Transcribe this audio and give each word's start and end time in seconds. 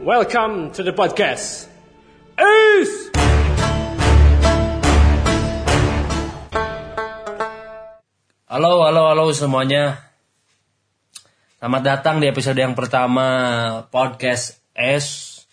Welcome 0.00 0.72
to 0.72 0.80
the 0.80 0.96
podcast. 0.96 1.68
Ace! 2.40 3.12
Halo, 8.48 8.80
halo, 8.80 9.12
halo 9.12 9.28
semuanya. 9.36 10.00
Selamat 11.60 11.82
datang 11.84 12.16
di 12.16 12.32
episode 12.32 12.56
yang 12.56 12.72
pertama 12.72 13.28
podcast 13.92 14.56
S. 14.72 15.44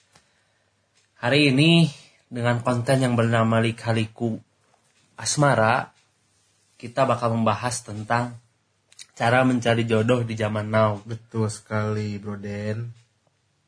Hari 1.20 1.52
ini 1.52 1.92
dengan 2.32 2.64
konten 2.64 3.04
yang 3.04 3.20
bernama 3.20 3.60
Lika-Liku 3.60 4.40
Asmara, 5.20 5.92
kita 6.80 7.04
bakal 7.04 7.36
membahas 7.36 7.84
tentang 7.84 8.40
cara 9.12 9.44
mencari 9.44 9.84
jodoh 9.84 10.24
di 10.24 10.40
zaman 10.40 10.72
now. 10.72 11.04
Betul 11.04 11.52
sekali, 11.52 12.16
Bro 12.16 12.40
Den. 12.40 13.07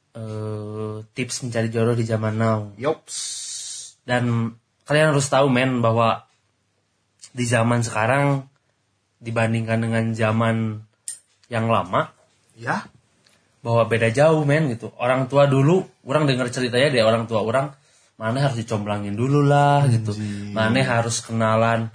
Eh, 0.10 0.96
tips 1.14 1.46
mencari 1.46 1.70
jodoh 1.70 1.94
di 1.94 2.06
zaman 2.06 2.34
now. 2.34 2.74
Yops. 2.82 3.16
Dan 4.02 4.56
kalian 4.90 5.14
harus 5.14 5.30
tahu 5.30 5.54
men 5.54 5.86
bahwa 5.86 6.26
di 7.30 7.46
zaman 7.46 7.86
sekarang 7.86 8.50
dibandingkan 9.22 9.86
dengan 9.86 10.06
zaman 10.18 10.82
yang 11.52 11.70
lama 11.70 12.10
Ya, 12.60 12.92
bahwa 13.64 13.88
beda 13.88 14.12
jauh 14.12 14.44
men 14.44 14.68
gitu. 14.76 14.92
Orang 15.00 15.32
tua 15.32 15.48
dulu, 15.48 15.88
orang 16.04 16.28
dengar 16.28 16.52
ceritanya 16.52 16.92
dari 16.92 17.00
orang 17.00 17.24
tua 17.24 17.40
orang, 17.40 17.72
mana 18.20 18.44
harus 18.44 18.60
dicomblangin 18.60 19.16
dulu 19.16 19.48
lah 19.48 19.88
gitu. 19.88 20.12
Mana 20.52 20.84
harus 20.84 21.24
kenalan 21.24 21.88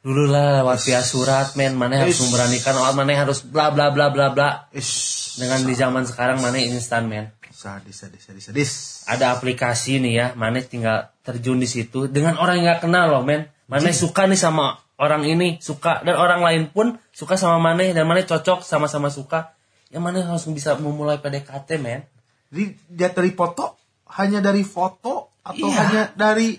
dulu 0.00 0.30
lah 0.30 0.64
lewat 0.64 0.78
via 0.80 1.04
surat 1.04 1.52
men, 1.60 1.76
mana 1.76 2.00
harus 2.00 2.16
memberanikan 2.24 2.72
orang, 2.80 2.96
mana 2.96 3.12
harus 3.20 3.44
bla 3.44 3.68
bla 3.68 3.92
bla 3.92 4.08
bla 4.08 4.32
bla. 4.32 4.72
ish. 4.72 5.36
Dengan 5.36 5.60
di 5.68 5.74
zaman 5.76 6.08
sekarang 6.08 6.40
mana 6.40 6.56
instan 6.56 7.04
men. 7.04 7.28
Sadis, 7.58 8.06
sadis, 8.06 8.22
sadis, 8.22 8.44
sadis. 8.46 8.70
Ada 9.10 9.34
aplikasi 9.34 9.98
nih 9.98 10.14
ya, 10.14 10.26
mana 10.38 10.62
tinggal 10.62 11.10
terjun 11.26 11.58
di 11.58 11.66
situ 11.66 12.06
dengan 12.06 12.38
orang 12.38 12.62
yang 12.62 12.78
gak 12.78 12.86
kenal 12.86 13.10
loh 13.10 13.26
men. 13.26 13.50
Mana 13.66 13.90
suka 13.90 14.30
nih 14.30 14.38
sama 14.38 14.78
orang 14.94 15.26
ini, 15.26 15.58
suka 15.58 16.06
dan 16.06 16.14
orang 16.14 16.38
lain 16.38 16.62
pun 16.70 17.02
suka 17.10 17.34
sama 17.34 17.58
mana 17.58 17.82
dan 17.90 18.06
mana 18.06 18.22
cocok 18.22 18.62
sama-sama 18.62 19.10
suka. 19.10 19.58
Yang 19.90 20.02
mana 20.06 20.18
langsung 20.22 20.54
bisa 20.54 20.78
memulai 20.78 21.18
PDKT 21.18 21.82
men. 21.82 22.06
Jadi 22.54 22.78
dia 22.86 23.10
dari 23.10 23.34
foto 23.34 23.74
hanya 24.14 24.38
dari 24.38 24.62
foto 24.62 25.34
atau 25.42 25.66
Iya. 25.66 25.78
hanya 25.82 26.02
dari 26.14 26.54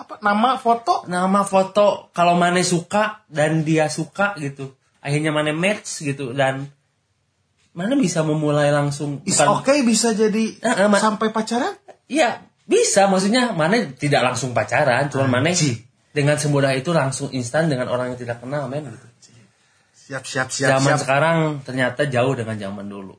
apa 0.00 0.24
nama 0.24 0.56
foto? 0.56 1.04
nama 1.04 1.44
foto 1.44 2.08
kalau 2.16 2.32
Mane 2.40 2.64
suka 2.64 3.28
dan 3.28 3.60
dia 3.60 3.92
suka 3.92 4.32
gitu 4.40 4.72
akhirnya 5.04 5.28
Mane 5.28 5.52
match 5.52 6.00
gitu 6.00 6.32
dan 6.32 6.72
Mane 7.70 7.94
bisa 7.94 8.26
memulai 8.26 8.74
langsung 8.74 9.22
Is 9.22 9.38
bukan 9.38 9.62
okay 9.62 9.86
bisa 9.86 10.10
jadi 10.10 10.58
eh, 10.58 10.88
Ma- 10.90 10.98
sampai 10.98 11.30
pacaran? 11.30 11.78
iya 12.10 12.42
bisa 12.66 13.06
maksudnya 13.06 13.54
Mane 13.54 13.94
tidak 13.94 14.26
langsung 14.26 14.50
pacaran 14.50 15.06
cuman 15.06 15.46
Anjing. 15.46 15.78
dengan 16.10 16.34
semudah 16.34 16.74
itu 16.74 16.90
langsung 16.90 17.30
instan 17.30 17.70
dengan 17.70 17.86
orang 17.86 18.14
yang 18.14 18.18
tidak 18.18 18.42
kenal 18.42 18.66
men 18.66 18.90
gitu. 18.90 19.06
Siap, 20.10 20.26
siap, 20.26 20.48
siap, 20.50 20.70
zaman 20.82 20.98
siap. 20.98 21.02
sekarang 21.06 21.36
ternyata 21.62 22.02
jauh 22.10 22.34
dengan 22.34 22.58
zaman 22.58 22.90
dulu 22.90 23.14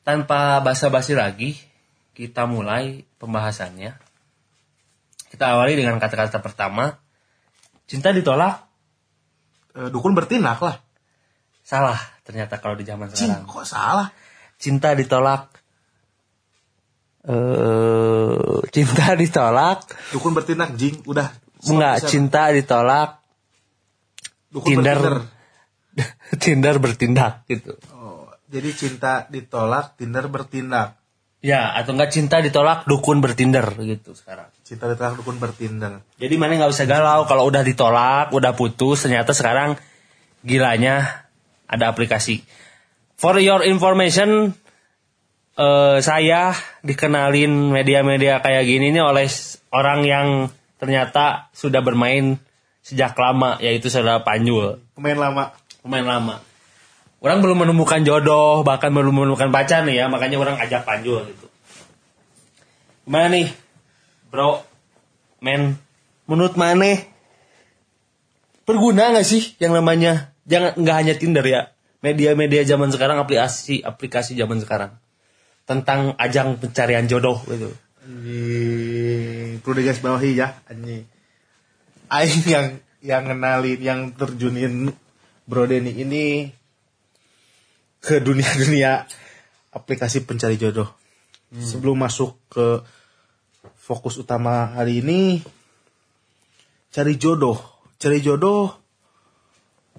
tanpa 0.00 0.60
basa-basi 0.60 1.12
lagi 1.12 1.56
kita 2.16 2.48
mulai 2.48 3.04
pembahasannya 3.20 3.92
kita 5.28 5.44
awali 5.44 5.76
dengan 5.76 6.00
kata-kata 6.00 6.40
pertama 6.40 6.96
cinta 7.84 8.08
ditolak 8.12 8.64
Eh, 9.74 9.90
dukun 9.90 10.14
bertindak 10.14 10.62
lah. 10.62 10.78
Salah 11.66 11.98
ternyata 12.24 12.56
kalau 12.58 12.74
di 12.74 12.82
zaman 12.82 13.12
Cing, 13.12 13.30
sekarang. 13.30 13.44
kok 13.46 13.66
salah? 13.68 14.08
Cinta 14.56 14.96
ditolak. 14.96 15.52
Eh, 17.24 18.58
cinta 18.68 19.14
ditolak. 19.22 19.88
Dukun 20.12 20.32
bertindak, 20.32 20.76
jing. 20.76 21.00
Udah. 21.08 21.32
Enggak, 21.64 22.04
Bisa- 22.04 22.08
cinta 22.10 22.42
ditolak. 22.52 23.20
Dukun 24.52 24.80
Tinder. 24.80 24.98
bertinder. 25.00 25.16
Tinder 26.42 26.74
bertindak 26.78 27.32
gitu. 27.48 27.72
Oh, 27.94 28.28
jadi 28.46 28.70
cinta 28.74 29.24
ditolak, 29.30 29.96
Tinder 29.96 30.26
bertindak. 30.28 31.00
Ya, 31.44 31.76
atau 31.76 31.92
enggak 31.92 32.08
cinta 32.08 32.40
ditolak, 32.40 32.88
dukun 32.88 33.20
bertinder 33.20 33.68
gitu 33.84 34.16
sekarang. 34.16 34.48
Cinta 34.64 34.88
ditolak, 34.88 35.20
dukun 35.20 35.36
bertindak. 35.36 36.00
Jadi 36.16 36.34
mana 36.40 36.56
nggak 36.56 36.72
usah 36.72 36.88
galau 36.88 37.28
kalau 37.28 37.44
udah 37.44 37.60
ditolak, 37.60 38.32
udah 38.32 38.56
putus, 38.56 39.04
ternyata 39.04 39.36
sekarang 39.36 39.76
gilanya 40.40 41.23
ada 41.68 41.90
aplikasi. 41.90 42.44
For 43.14 43.38
your 43.38 43.62
information, 43.64 44.52
eh, 45.56 45.98
saya 46.02 46.52
dikenalin 46.82 47.72
media-media 47.72 48.42
kayak 48.42 48.64
gini 48.66 48.90
nih 48.90 49.04
oleh 49.04 49.26
orang 49.70 50.00
yang 50.04 50.26
ternyata 50.76 51.48
sudah 51.54 51.80
bermain 51.80 52.36
sejak 52.84 53.16
lama, 53.16 53.56
yaitu 53.64 53.88
saudara 53.88 54.20
Panjul, 54.20 54.76
Pemain 54.92 55.16
lama. 55.16 55.44
pemain 55.80 56.04
lama. 56.04 56.36
Orang 57.24 57.40
belum 57.40 57.64
menemukan 57.64 58.04
jodoh, 58.04 58.60
bahkan 58.60 58.92
belum 58.92 59.24
menemukan 59.24 59.48
pacar 59.48 59.88
nih 59.88 60.04
ya, 60.04 60.12
makanya 60.12 60.36
orang 60.36 60.60
ajak 60.60 60.84
Panjul 60.84 61.24
gitu. 61.24 61.48
Gimana 63.08 63.32
nih, 63.32 63.48
bro, 64.28 64.60
men, 65.40 65.80
menurut 66.28 66.60
mana 66.60 67.00
berguna 68.68 69.16
nggak 69.16 69.24
sih 69.28 69.56
yang 69.60 69.72
namanya 69.76 70.33
jangan 70.44 70.76
nggak 70.76 70.96
hanya 70.96 71.14
Tinder 71.16 71.44
ya, 71.44 71.72
media-media 72.04 72.62
zaman 72.68 72.92
sekarang, 72.92 73.16
aplikasi 73.20 73.80
aplikasi 73.80 74.36
zaman 74.36 74.60
sekarang 74.60 74.92
tentang 75.64 76.12
ajang 76.20 76.60
pencarian 76.60 77.08
jodoh 77.08 77.40
gitu. 77.48 77.72
Anjing, 78.04 79.64
perlu 79.64 79.74
digaris 79.80 80.04
bawahi 80.04 80.30
ya, 80.36 80.60
anjing. 80.68 81.08
Aing 82.12 82.44
yang 82.44 82.66
yang 83.00 83.24
kenalin, 83.24 83.80
yang 83.80 84.00
terjunin 84.12 84.92
Bro 85.48 85.68
Denny 85.68 85.92
ini 85.96 86.52
ke 88.04 88.20
dunia-dunia 88.20 89.08
aplikasi 89.72 90.28
pencari 90.28 90.60
jodoh. 90.60 90.92
Sebelum 91.54 91.96
masuk 91.96 92.36
ke 92.52 92.84
fokus 93.78 94.20
utama 94.20 94.74
hari 94.76 95.00
ini, 95.00 95.40
cari 96.92 97.16
jodoh. 97.16 97.56
Cari 97.96 98.20
jodoh 98.20 98.83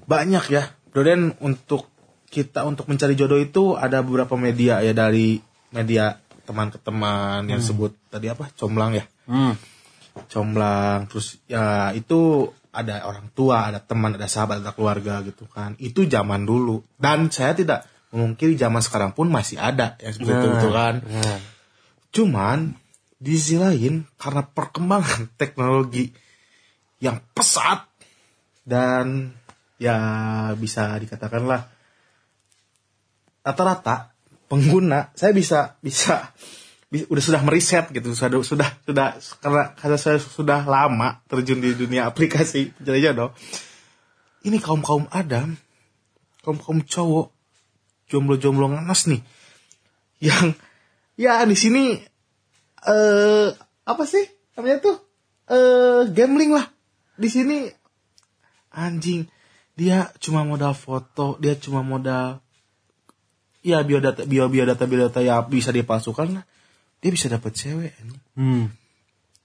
banyak 0.05 0.45
ya. 0.49 0.63
Den 0.95 1.35
untuk 1.43 1.91
kita 2.31 2.63
untuk 2.63 2.87
mencari 2.87 3.19
jodoh 3.19 3.35
itu 3.35 3.75
ada 3.75 3.99
beberapa 3.99 4.39
media 4.39 4.79
ya 4.79 4.95
dari 4.95 5.43
media 5.75 6.15
teman 6.47 6.71
ke 6.71 6.79
teman 6.79 7.43
yang 7.51 7.59
sebut 7.59 7.91
tadi 8.07 8.31
apa? 8.31 8.47
Comblang 8.55 8.95
ya? 8.95 9.05
Hmm. 9.27 9.57
comblang. 10.31 11.11
Terus 11.11 11.43
ya 11.51 11.91
itu 11.91 12.47
ada 12.71 13.03
orang 13.03 13.27
tua 13.35 13.67
ada 13.71 13.83
teman 13.83 14.15
ada 14.15 14.31
sahabat 14.31 14.63
ada 14.63 14.71
keluarga 14.71 15.19
gitu 15.27 15.43
kan. 15.51 15.75
Itu 15.81 16.07
zaman 16.07 16.47
dulu. 16.47 16.79
Dan 16.95 17.27
saya 17.27 17.51
tidak 17.51 17.83
memungkiri 18.15 18.55
zaman 18.55 18.79
sekarang 18.79 19.11
pun 19.11 19.27
masih 19.27 19.59
ada 19.59 19.99
yang 19.99 20.15
seperti 20.15 20.31
itu 20.31 20.47
gitu 20.55 20.69
kan. 20.71 20.93
Nah, 21.03 21.39
cuman 22.15 22.57
di 23.19 23.31
sisi 23.35 23.59
lain 23.59 24.07
karena 24.15 24.47
perkembangan 24.47 25.27
teknologi 25.41 26.11
yang 27.03 27.19
pesat 27.35 27.83
dan 28.63 29.35
ya 29.75 29.95
bisa 30.55 30.95
dikatakanlah 30.95 31.67
rata-rata 33.45 34.15
pengguna 34.47 35.11
saya 35.13 35.35
bisa 35.35 35.77
bisa 35.83 36.31
bi- 36.89 37.05
udah 37.11 37.23
sudah 37.23 37.41
meriset 37.43 37.91
gitu 37.91 38.15
sudah 38.15 38.39
sudah 38.41 38.69
sudah 38.85 39.07
karena 39.43 39.63
karena 39.75 39.97
saya 39.99 40.17
sudah 40.21 40.63
lama 40.63 41.21
terjun 41.27 41.59
di 41.59 41.75
dunia 41.75 42.07
aplikasi 42.07 42.71
pencari 42.73 43.03
jodoh. 43.03 43.35
Ini 44.45 44.61
kaum 44.61 44.85
kaum 44.85 45.09
adam 45.09 45.57
kaum 46.45 46.57
kaum 46.61 46.79
cowok 46.85 47.33
jomblo-jomblo 48.05 48.69
nganas 48.69 49.09
nih 49.09 49.21
yang 50.21 50.53
ya 51.17 51.41
di 51.43 51.57
sini 51.57 51.97
eh 52.85 53.49
apa 53.85 54.03
sih 54.05 54.25
namanya 54.55 54.77
tuh? 54.81 54.97
Eh 55.49 56.01
gambling 56.13 56.53
lah. 56.53 56.65
Di 57.17 57.29
sini 57.29 57.65
anjing 58.73 59.25
dia 59.75 60.11
cuma 60.23 60.47
modal 60.47 60.71
foto 60.71 61.35
dia 61.43 61.59
cuma 61.59 61.83
modal 61.83 62.39
ya 63.65 63.83
biodata 63.83 64.23
bio 64.23 64.47
biodata 64.47 64.87
biodata 64.87 65.19
ya 65.19 65.43
bisa 65.43 65.75
dipalsukan 65.75 66.39
lah. 66.39 66.45
Dia 67.03 67.11
bisa 67.13 67.29
dapat 67.29 67.53
cewek 67.53 67.93
hmm. 68.39 68.65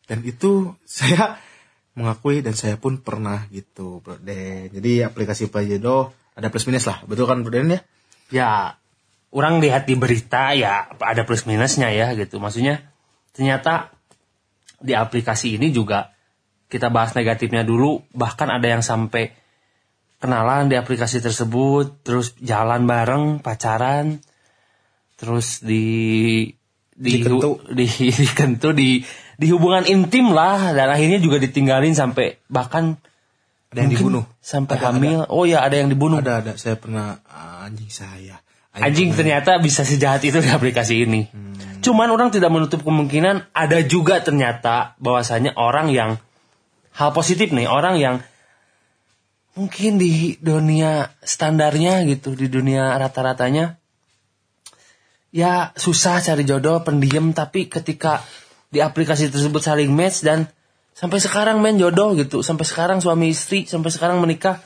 dan 0.07 0.19
itu 0.25 0.73
saya 0.87 1.37
mengakui 1.99 2.41
dan 2.41 2.55
saya 2.55 2.79
pun 2.79 3.03
pernah 3.03 3.51
gitu 3.51 4.01
bro 4.01 4.17
Den. 4.23 4.71
Jadi 4.71 5.03
aplikasi 5.03 5.51
Pajedo 5.51 6.15
ada 6.39 6.49
plus 6.49 6.65
minus 6.71 6.87
lah. 6.87 7.03
Betul 7.09 7.27
kan 7.27 7.43
bro 7.43 7.51
Den 7.51 7.75
ya? 7.75 7.81
Ya 8.31 8.49
orang 9.35 9.59
lihat 9.59 9.91
di 9.91 9.99
berita 9.99 10.55
ya 10.55 10.95
ada 11.01 11.27
plus 11.27 11.49
minusnya 11.49 11.91
ya 11.91 12.15
gitu. 12.15 12.39
Maksudnya 12.39 12.87
ternyata 13.35 13.91
di 14.81 14.95
aplikasi 14.95 15.59
ini 15.59 15.75
juga 15.75 16.15
kita 16.71 16.87
bahas 16.93 17.17
negatifnya 17.19 17.67
dulu. 17.67 18.07
Bahkan 18.15 18.49
ada 18.49 18.67
yang 18.69 18.87
sampai 18.87 19.40
kenalan 20.21 20.69
di 20.69 20.77
aplikasi 20.77 21.25
tersebut 21.25 22.05
terus 22.05 22.37
jalan 22.39 22.85
bareng 22.85 23.41
pacaran 23.41 24.21
terus 25.17 25.65
di 25.65 26.45
di 26.93 27.25
Dikentu. 27.25 27.65
di 27.73 27.87
dikentu 28.21 28.77
di 28.77 29.01
di 29.41 29.47
hubungan 29.49 29.89
intim 29.89 30.37
lah 30.37 30.77
dan 30.77 30.93
akhirnya 30.93 31.17
juga 31.17 31.41
ditinggalin 31.41 31.97
sampai 31.97 32.37
bahkan 32.53 33.01
Ada 33.73 33.89
yang 33.89 33.91
dibunuh. 33.97 34.25
sampai 34.45 34.77
hamil. 34.77 35.25
Oh 35.33 35.49
ya 35.49 35.65
ada 35.65 35.81
yang 35.81 35.89
dibunuh. 35.89 36.21
Ada 36.21 36.45
ada 36.45 36.53
saya 36.61 36.77
pernah 36.77 37.25
ah, 37.25 37.65
anjing 37.65 37.89
saya. 37.89 38.37
Anjing 38.77 39.17
ternyata 39.17 39.59
bisa 39.59 39.83
sejahat 39.83 40.23
itu 40.23 40.39
di 40.39 40.47
aplikasi 40.47 41.03
ini. 41.09 41.27
Cuman 41.81 42.13
orang 42.13 42.31
tidak 42.31 42.53
menutup 42.53 42.85
kemungkinan 42.85 43.51
ada 43.51 43.79
juga 43.83 44.21
ternyata 44.21 44.95
bahwasanya 45.01 45.57
orang 45.57 45.91
yang 45.91 46.21
hal 46.95 47.11
positif 47.17 47.51
nih, 47.51 47.67
orang 47.67 47.97
yang 47.97 48.21
mungkin 49.59 49.99
di 49.99 50.39
dunia 50.39 51.11
standarnya 51.23 52.07
gitu, 52.07 52.39
di 52.39 52.47
dunia 52.47 52.95
rata-ratanya 52.97 53.81
ya 55.31 55.71
susah 55.75 56.23
cari 56.23 56.43
jodoh, 56.43 56.83
pendiam 56.83 57.31
tapi 57.31 57.71
ketika 57.71 58.23
di 58.71 58.79
aplikasi 58.83 59.31
tersebut 59.31 59.63
saling 59.63 59.91
match 59.91 60.23
dan 60.23 60.47
sampai 60.95 61.19
sekarang 61.19 61.63
main 61.63 61.79
jodoh 61.79 62.15
gitu, 62.19 62.43
sampai 62.43 62.67
sekarang 62.67 62.99
suami 63.03 63.31
istri, 63.31 63.67
sampai 63.67 63.91
sekarang 63.91 64.23
menikah 64.23 64.63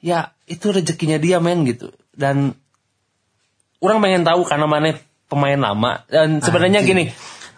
ya 0.00 0.32
itu 0.48 0.72
rezekinya 0.72 1.20
dia 1.20 1.40
men 1.40 1.64
gitu. 1.68 1.92
Dan 2.12 2.56
orang 3.80 3.98
pengen 4.04 4.24
tahu 4.24 4.44
karena 4.44 4.66
mana 4.68 4.96
pemain 5.28 5.60
lama. 5.60 6.04
Dan 6.08 6.44
sebenarnya 6.44 6.84
gini 6.84 7.08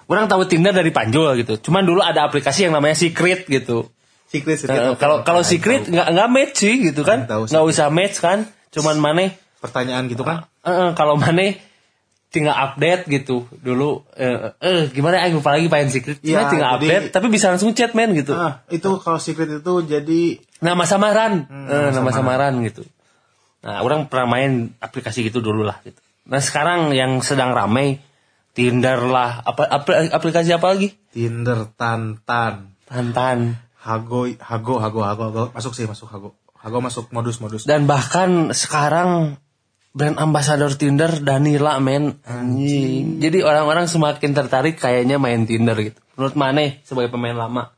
orang 0.07 0.27
tahu 0.31 0.47
Tinder 0.47 0.75
dari 0.75 0.91
Panjul 0.95 1.39
gitu. 1.43 1.59
Cuman 1.59 1.87
dulu 1.87 2.03
ada 2.03 2.27
aplikasi 2.27 2.71
yang 2.71 2.75
namanya 2.75 2.99
Secret 2.99 3.47
gitu 3.47 3.91
Secret 4.33 4.57
secret. 4.57 4.97
Kalau 4.97 5.21
kalau 5.21 5.45
Secret 5.45 5.85
nggak 5.85 6.09
nggak 6.09 6.29
match 6.29 6.57
sih 6.57 6.81
gitu 6.83 7.05
kan? 7.05 7.29
Tahu 7.29 7.47
nggak 7.47 7.65
usah 7.69 7.93
match 7.93 8.17
kan? 8.19 8.49
Cuman 8.71 8.97
mana 8.97 9.29
pertanyaan 9.61 10.09
gitu 10.09 10.25
kan? 10.25 10.49
eh, 10.63 10.91
kalau 10.95 11.15
mana 11.15 11.53
tinggal 12.29 12.57
update 12.57 13.05
gitu. 13.07 13.45
Dulu 13.53 14.09
eh, 14.15 14.57
eh 14.57 14.89
gimana 14.89 15.21
ya? 15.21 15.29
Lupa 15.29 15.53
lagi 15.53 15.69
pengen 15.69 15.93
secret. 15.93 16.17
Iya, 16.19 16.49
tinggal 16.49 16.81
jadi- 16.81 16.81
update 16.81 17.07
tapi 17.13 17.29
bisa 17.29 17.53
langsung 17.53 17.71
chat 17.73 17.93
men 17.93 18.17
gitu. 18.17 18.33
Ah, 18.33 18.65
itu 18.67 18.89
kalau 18.97 19.21
secret 19.21 19.53
itu 19.53 19.73
jadi 19.83 20.21
nama 20.59 20.83
samaran. 20.83 21.45
Hmm, 21.45 21.69
Eh, 21.69 21.91
nama 21.93 22.09
samaran. 22.11 22.57
gitu. 22.65 22.89
Nah 23.61 23.79
orang 23.79 24.09
pernah 24.09 24.27
main 24.33 24.53
aplikasi 24.79 25.23
gitu 25.23 25.39
dulu 25.39 25.61
lah 25.61 25.77
gitu. 25.83 26.01
Nah 26.25 26.41
sekarang 26.41 26.91
yang 26.91 27.21
sedang 27.21 27.53
ramai 27.53 28.01
Tinder 28.51 29.01
lah. 29.03 29.41
Apa 29.41 29.65
apl- 29.67 30.09
aplikasi 30.09 30.51
apa 30.51 30.67
lagi? 30.69 30.93
Tinder, 31.09 31.69
Tantan, 31.73 32.73
Tantan 32.85 33.57
Hago, 33.83 34.31
Hago, 34.39 34.79
Hago, 34.79 35.01
Hago, 35.03 35.23
Hago. 35.29 35.43
masuk 35.53 35.75
sih 35.75 35.85
masuk 35.85 36.07
Hago. 36.07 36.39
Hago 36.55 36.79
masuk 36.79 37.11
modus-modus. 37.11 37.67
dan 37.67 37.91
bahkan 37.91 38.55
sekarang 38.55 39.35
brand 39.91 40.15
ambassador 40.17 40.71
Tinder 40.73 41.11
Danila 41.19 41.83
men 41.83 42.23
anjing 42.23 43.19
jadi 43.19 43.43
orang-orang 43.43 43.91
semakin 43.91 44.31
tertarik 44.33 44.79
kayaknya 44.79 45.19
main 45.19 45.43
Tinder 45.43 45.75
gitu 45.77 45.99
menurut 46.15 46.33
Mane 46.33 46.79
sebagai 46.87 47.11
pemain 47.11 47.35
lama 47.35 47.75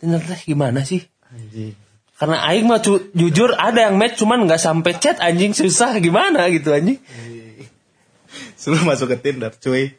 Tinder 0.00 0.18
teh 0.18 0.40
gimana 0.40 0.82
sih 0.82 1.04
Anjing. 1.28 1.76
karena 2.16 2.40
Aing 2.42 2.64
mah 2.64 2.80
cu- 2.80 3.12
jujur 3.12 3.52
ada 3.54 3.86
yang 3.86 4.00
match 4.00 4.16
cuman 4.18 4.48
nggak 4.48 4.58
sampai 4.58 4.96
chat 4.96 5.20
anjing 5.20 5.52
susah 5.52 6.00
gimana 6.00 6.48
gitu 6.48 6.72
anjing 6.72 6.98
Sebelum 8.58 8.90
masuk 8.90 9.14
ke 9.14 9.16
Tinder, 9.22 9.54
cuy. 9.54 9.94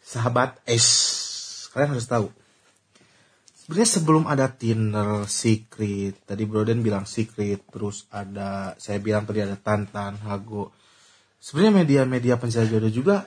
Sahabat 0.00 0.56
es, 0.64 0.86
kalian 1.72 1.92
harus 1.92 2.08
tahu. 2.08 2.32
Sebenarnya 3.64 3.90
sebelum 3.96 4.28
ada 4.28 4.52
Tinder, 4.52 5.24
Secret, 5.24 6.28
tadi 6.28 6.44
Broden 6.44 6.84
bilang 6.84 7.08
Secret, 7.08 7.64
terus 7.72 8.04
ada 8.12 8.76
saya 8.76 9.00
bilang 9.00 9.24
tadi 9.24 9.40
ada 9.40 9.56
Tantan, 9.56 10.20
Hago. 10.20 10.68
Sebenarnya 11.40 11.80
media-media 11.80 12.36
pencari 12.36 12.68
jodoh 12.68 12.92
juga 12.92 13.24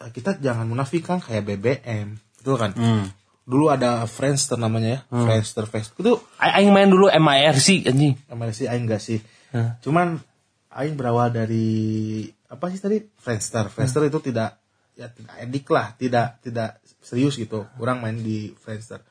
eh, 0.00 0.08
kita 0.08 0.40
jangan 0.40 0.64
munafikan 0.64 1.20
kayak 1.20 1.44
BBM, 1.44 2.16
betul 2.40 2.56
kan? 2.56 2.72
Dulu 3.44 3.68
ada 3.68 4.08
Friendster 4.08 4.56
namanya 4.56 4.88
ya, 4.88 5.00
Friendster 5.28 5.68
Facebook 5.68 6.00
itu 6.00 6.14
Aing 6.40 6.72
main 6.72 6.88
dulu 6.88 7.12
MIRC 7.12 7.88
anjing 7.92 8.16
sih 8.56 8.66
Aing 8.72 8.88
enggak 8.88 9.04
sih. 9.04 9.20
Cuman 9.84 10.16
Aing 10.72 10.96
berawal 10.96 11.28
dari 11.28 12.24
apa 12.48 12.72
sih 12.72 12.80
tadi 12.80 13.04
Friendster. 13.20 13.68
Friendster 13.68 14.08
itu 14.08 14.32
tidak 14.32 14.56
ya 14.96 15.12
tidak 15.12 15.34
edik 15.44 15.68
lah, 15.68 15.92
tidak 15.92 16.40
tidak 16.40 16.80
serius 17.04 17.36
gitu. 17.36 17.68
Orang 17.76 18.00
main 18.00 18.16
di 18.16 18.56
Friendster. 18.56 19.04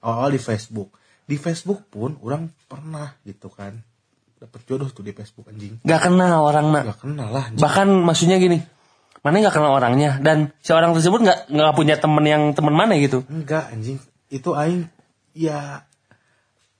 Awal-awal 0.00 0.30
di 0.30 0.40
Facebook. 0.40 0.88
Di 1.22 1.36
Facebook 1.36 1.86
pun 1.86 2.16
orang 2.18 2.48
pernah 2.64 3.14
gitu 3.22 3.48
kan. 3.48 3.78
Dapat 4.36 4.60
jodoh 4.64 4.88
tuh 4.88 5.00
di 5.00 5.12
Facebook 5.12 5.46
anjing. 5.46 5.78
nggak 5.80 6.00
kenal 6.02 6.40
orang 6.42 6.66
nak 6.70 6.84
Gak 6.86 7.00
kenal 7.02 7.28
lah. 7.28 7.44
anjing. 7.46 7.60
bahkan 7.60 7.88
maksudnya 7.92 8.36
gini 8.36 8.64
mana 9.20 9.36
nggak 9.38 9.52
kenal 9.52 9.68
orangnya 9.70 10.16
dan 10.16 10.56
si 10.58 10.72
orang 10.72 10.96
tersebut 10.96 11.20
nggak 11.20 11.38
nggak 11.46 11.74
punya 11.74 11.94
temen 11.94 12.24
yang 12.24 12.42
temen 12.50 12.72
mana 12.72 12.96
gitu 12.96 13.20
Enggak 13.28 13.68
anjing. 13.68 14.00
Itu 14.26 14.56
aing 14.56 14.88
ya 15.30 15.84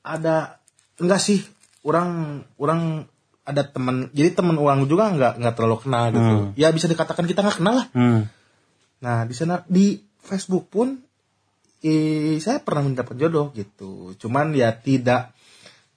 ada 0.00 0.56
enggak 0.96 1.20
sih 1.20 1.44
orang 1.82 2.40
orang 2.56 3.04
ada 3.42 3.60
teman 3.62 4.08
jadi 4.10 4.32
teman 4.32 4.56
orang 4.56 4.86
juga 4.86 5.12
enggak 5.12 5.36
enggak 5.36 5.54
terlalu 5.54 5.76
kenal 5.78 6.04
gitu. 6.10 6.34
Ya 6.56 6.72
bisa 6.72 6.86
dikatakan 6.86 7.28
kita 7.28 7.44
nggak 7.44 7.58
kenal 7.60 7.74
lah. 7.76 7.86
hmm. 7.92 8.20
Nah, 9.00 9.24
di 9.24 9.32
sana 9.32 9.64
di 9.64 9.96
Facebook 10.18 10.68
pun 10.68 10.96
eh, 11.84 12.36
saya 12.40 12.60
pernah 12.64 12.88
mendapat 12.88 13.14
jodoh 13.16 13.52
gitu. 13.52 14.16
Cuman 14.16 14.52
ya 14.56 14.72
tidak 14.76 15.32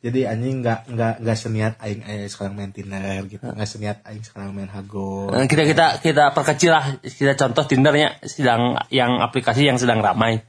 jadi 0.03 0.35
anjing 0.35 0.59
nggak 0.59 0.91
nggak 0.91 1.13
nggak 1.23 1.37
seniat 1.39 1.79
aing 1.79 2.03
aing 2.03 2.27
sekarang 2.27 2.59
main 2.59 2.71
Tinder 2.75 3.23
gitu. 3.27 3.43
Nggak 3.43 3.69
seniat 3.69 3.97
aing 4.03 4.23
sekarang 4.23 4.51
main 4.51 4.67
Hago. 4.67 5.31
Eh, 5.31 5.47
kita 5.47 5.63
kita 5.63 5.85
kita 6.03 6.23
perkecil 6.35 6.75
lah 6.75 6.99
kita 6.99 7.39
contoh 7.39 7.63
Tindernya 7.63 8.19
sedang 8.27 8.79
yang 8.91 9.23
aplikasi 9.23 9.63
yang 9.63 9.79
sedang 9.79 10.03
ramai 10.03 10.43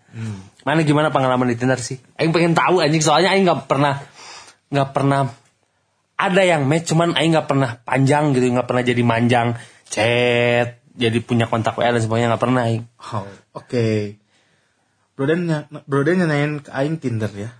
mana 0.65 0.81
gimana 0.81 1.13
pengalaman 1.13 1.53
di 1.53 1.57
Tinder 1.61 1.77
sih 1.77 2.01
Aing 2.17 2.33
pengen 2.33 2.57
tahu 2.57 2.81
anjing 2.81 3.05
soalnya 3.05 3.37
Aing 3.37 3.45
nggak 3.45 3.69
pernah 3.69 4.01
nggak 4.73 4.91
pernah 4.97 5.29
ada 6.17 6.43
yang 6.43 6.65
match 6.65 6.91
cuman 6.91 7.13
Aing 7.15 7.37
nggak 7.37 7.49
pernah 7.49 7.77
panjang 7.85 8.33
gitu 8.33 8.49
nggak 8.49 8.65
pernah 8.65 8.83
jadi 8.83 9.03
manjang 9.05 9.49
chat 9.93 10.81
jadi 10.97 11.19
punya 11.21 11.51
kontak 11.53 11.77
WA 11.77 11.93
dan 11.93 12.01
semuanya 12.01 12.33
nggak 12.35 12.43
pernah 12.43 12.63
Aing 12.65 12.85
Oh, 13.13 13.29
oke. 13.53 14.17
Broden 15.15 15.47
Broden 15.87 16.27
nanyain 16.27 16.59
ke 16.59 16.71
aing 16.75 16.99
Tinder 16.99 17.31
ya. 17.31 17.51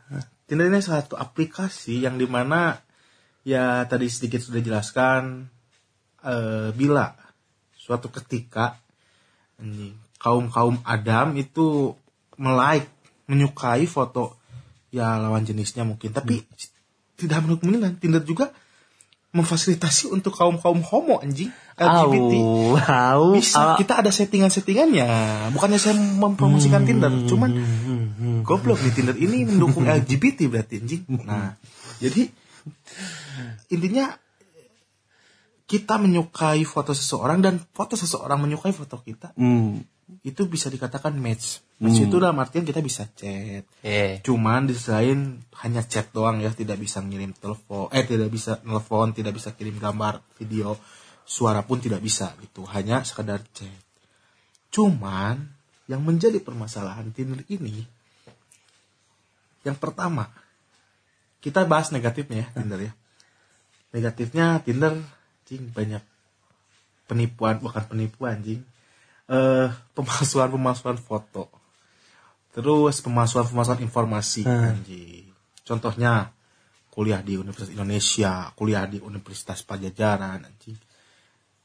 Tinder 0.51 0.67
ini 0.69 0.83
satu 0.83 1.15
aplikasi 1.15 2.03
yang 2.03 2.19
di 2.19 2.27
mana 2.27 2.83
ya 3.47 3.87
tadi 3.87 4.11
sedikit 4.11 4.43
sudah 4.43 4.61
jelaskan 4.61 5.47
eh, 6.27 6.75
bila 6.75 7.15
suatu 7.79 8.11
ketika 8.11 8.81
anjing, 9.61 9.95
kaum 10.19 10.51
kaum 10.51 10.83
Adam 10.83 11.39
itu 11.39 11.95
melike 12.41 12.91
menyukai 13.31 13.87
foto 13.87 14.37
ya 14.91 15.17
lawan 15.17 15.47
jenisnya 15.47 15.87
mungkin 15.87 16.11
tapi 16.11 16.43
tidak 17.15 17.47
menutup 17.47 17.65
kemungkinan 17.65 18.03
Tinder 18.03 18.25
juga 18.27 18.51
memfasilitasi 19.35 20.11
untuk 20.11 20.35
kaum 20.35 20.59
kaum 20.59 20.83
homo 20.83 21.23
anjing 21.23 21.55
LGBT 21.75 22.33
Au, 22.39 22.79
au, 22.79 23.25
bisa 23.35 23.75
au. 23.75 23.77
kita 23.77 23.99
ada 23.99 24.11
settingan-settingannya. 24.15 25.07
Bukannya 25.51 25.79
saya 25.83 25.99
mempromosikan 25.99 26.87
Tinder 26.87 27.11
cuman 27.27 27.51
goblok 28.47 28.79
di 28.79 28.91
Tinder 28.95 29.17
ini 29.19 29.43
mendukung 29.43 29.83
LGBT 30.01 30.47
berarti 30.47 30.79
anjing. 30.79 31.03
Nah 31.27 31.59
jadi 31.99 32.31
intinya 33.71 34.15
kita 35.65 35.97
menyukai 35.97 36.63
foto 36.63 36.93
seseorang 36.93 37.41
dan 37.41 37.57
foto 37.59 37.97
seseorang 37.97 38.37
menyukai 38.39 38.71
foto 38.71 39.01
kita 39.01 39.33
Hmm. 39.35 39.81
itu 40.21 40.45
bisa 40.45 40.69
dikatakan 40.69 41.17
match. 41.17 41.65
Match 41.81 42.05
itu 42.05 42.17
dalam 42.21 42.37
artian 42.37 42.63
kita 42.63 42.85
bisa 42.85 43.09
chat. 43.17 43.65
Eh. 43.81 44.21
cuman 44.21 44.69
di 44.69 44.77
lain 44.77 45.41
hanya 45.65 45.83
chat 45.83 46.13
doang 46.13 46.39
ya 46.45 46.53
tidak 46.53 46.77
bisa 46.77 47.01
ngirim 47.01 47.33
telepon 47.33 47.89
eh 47.91 48.05
tidak 48.05 48.29
bisa 48.29 48.61
telepon 48.61 49.17
tidak 49.17 49.33
bisa 49.35 49.57
kirim 49.57 49.81
gambar 49.81 50.21
video 50.37 50.77
suara 51.25 51.65
pun 51.65 51.81
tidak 51.81 52.05
bisa 52.05 52.33
gitu. 52.41 52.69
Hanya 52.69 53.03
sekedar 53.03 53.41
chat. 53.57 53.73
Cuman 54.69 55.41
yang 55.89 56.01
menjadi 56.01 56.41
permasalahan 56.41 57.13
Tinder 57.13 57.45
ini 57.53 57.85
yang 59.65 59.77
pertama 59.77 60.29
kita 61.41 61.65
bahas 61.69 61.93
negatifnya 61.93 62.45
ya 62.45 62.49
Tinder 62.57 62.81
ya. 62.81 62.93
Negatifnya 63.93 64.47
Tinder 64.65 64.97
cing 65.45 65.73
banyak 65.73 66.01
penipuan 67.05 67.61
bukan 67.61 67.85
penipuan 67.85 68.41
anjing. 68.41 68.65
Eh 69.29 69.69
pemalsuan 69.93 70.49
pemalsuan 70.53 70.97
foto. 71.01 71.49
Terus 72.53 73.01
pemalsuan 73.05 73.45
pemalsuan 73.45 73.81
informasi 73.85 74.49
anjing. 74.49 75.29
Contohnya 75.65 76.33
kuliah 76.93 77.21
di 77.21 77.37
Universitas 77.37 77.73
Indonesia 77.73 78.49
kuliah 78.57 78.89
di 78.89 79.01
Universitas 79.01 79.65
Pajajaran 79.65 80.45
anjing 80.45 80.77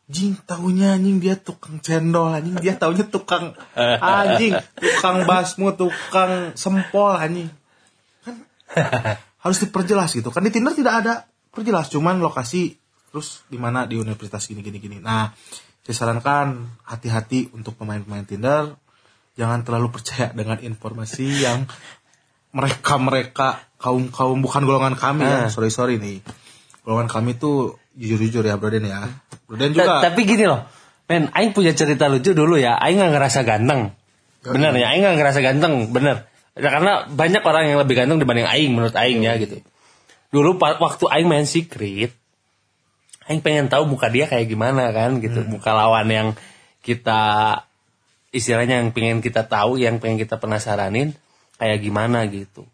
Jing 0.09 0.41
taunya 0.41 0.97
anjing 0.97 1.21
dia 1.21 1.37
tukang 1.37 1.77
cendol 1.85 2.33
anjing 2.33 2.57
dia 2.57 2.73
taunya 2.73 3.05
tukang 3.05 3.53
anjing 3.77 4.57
tukang 4.73 5.29
basmu 5.29 5.69
tukang 5.77 6.57
sempol 6.57 7.13
anjing. 7.13 7.53
Kan 8.25 8.41
harus 9.45 9.57
diperjelas 9.61 10.09
gitu. 10.17 10.33
Kan 10.33 10.41
di 10.41 10.49
Tinder 10.49 10.73
tidak 10.73 11.05
ada 11.05 11.13
perjelas 11.53 11.93
cuman 11.93 12.17
lokasi 12.17 12.73
terus 13.13 13.45
di 13.53 13.61
mana? 13.61 13.85
Di 13.85 14.01
universitas 14.01 14.49
gini 14.49 14.65
gini 14.65 14.81
gini. 14.81 14.97
Nah 14.97 15.29
saya 15.85 15.95
sarankan 16.05 16.69
hati-hati 16.85 17.53
untuk 17.53 17.77
pemain-pemain 17.77 18.25
Tinder. 18.25 18.77
Jangan 19.37 19.61
terlalu 19.61 19.93
percaya 19.93 20.33
dengan 20.33 20.57
informasi 20.57 21.45
yang 21.45 21.69
mereka-mereka 22.49 23.61
kaum-kaum 23.77 24.41
bukan 24.41 24.65
golongan 24.65 24.97
kami 24.97 25.25
ya. 25.25 25.45
Ah. 25.45 25.49
sorry 25.53 25.69
sorry 25.69 26.01
nih. 26.01 26.25
Golongan 26.81 27.09
kami 27.09 27.37
tuh 27.37 27.77
jujur-jujur 27.99 28.47
ya 28.47 28.55
Broden 28.55 28.87
ya 28.87 29.11
Broden 29.43 29.75
Ta- 29.75 29.77
juga 29.77 29.93
Tapi 30.07 30.21
gini 30.23 30.47
loh, 30.47 30.63
men, 31.11 31.27
Aing 31.35 31.51
punya 31.51 31.75
cerita 31.75 32.07
lucu 32.07 32.31
dulu 32.31 32.55
ya. 32.55 32.79
Aing 32.79 33.03
nggak 33.03 33.11
ngerasa 33.19 33.43
ganteng. 33.43 33.91
Bener 34.39 34.71
ya, 34.79 34.95
Aing 34.95 35.03
nggak 35.03 35.17
ngerasa 35.19 35.39
ganteng, 35.43 35.91
bener. 35.91 36.29
Ya, 36.55 36.69
karena 36.71 37.09
banyak 37.11 37.43
orang 37.43 37.63
yang 37.67 37.77
lebih 37.83 37.99
ganteng 37.99 38.23
dibanding 38.23 38.47
Aing 38.47 38.71
menurut 38.71 38.95
Aing 38.95 39.19
ya 39.19 39.35
gitu. 39.35 39.59
Dulu 40.31 40.55
waktu 40.61 41.05
Aing 41.11 41.27
main 41.27 41.43
secret, 41.49 42.15
Aing 43.27 43.41
pengen 43.43 43.67
tahu 43.67 43.89
muka 43.89 44.07
dia 44.07 44.29
kayak 44.29 44.47
gimana 44.47 44.95
kan 44.95 45.19
gitu, 45.19 45.43
muka 45.49 45.75
lawan 45.75 46.07
yang 46.07 46.27
kita 46.85 47.61
istilahnya 48.29 48.85
yang 48.85 48.93
pengen 48.93 49.25
kita 49.25 49.49
tahu, 49.49 49.81
yang 49.81 49.97
pengen 49.97 50.21
kita 50.21 50.37
penasaranin 50.37 51.17
kayak 51.57 51.81
gimana 51.81 52.29
gitu. 52.29 52.69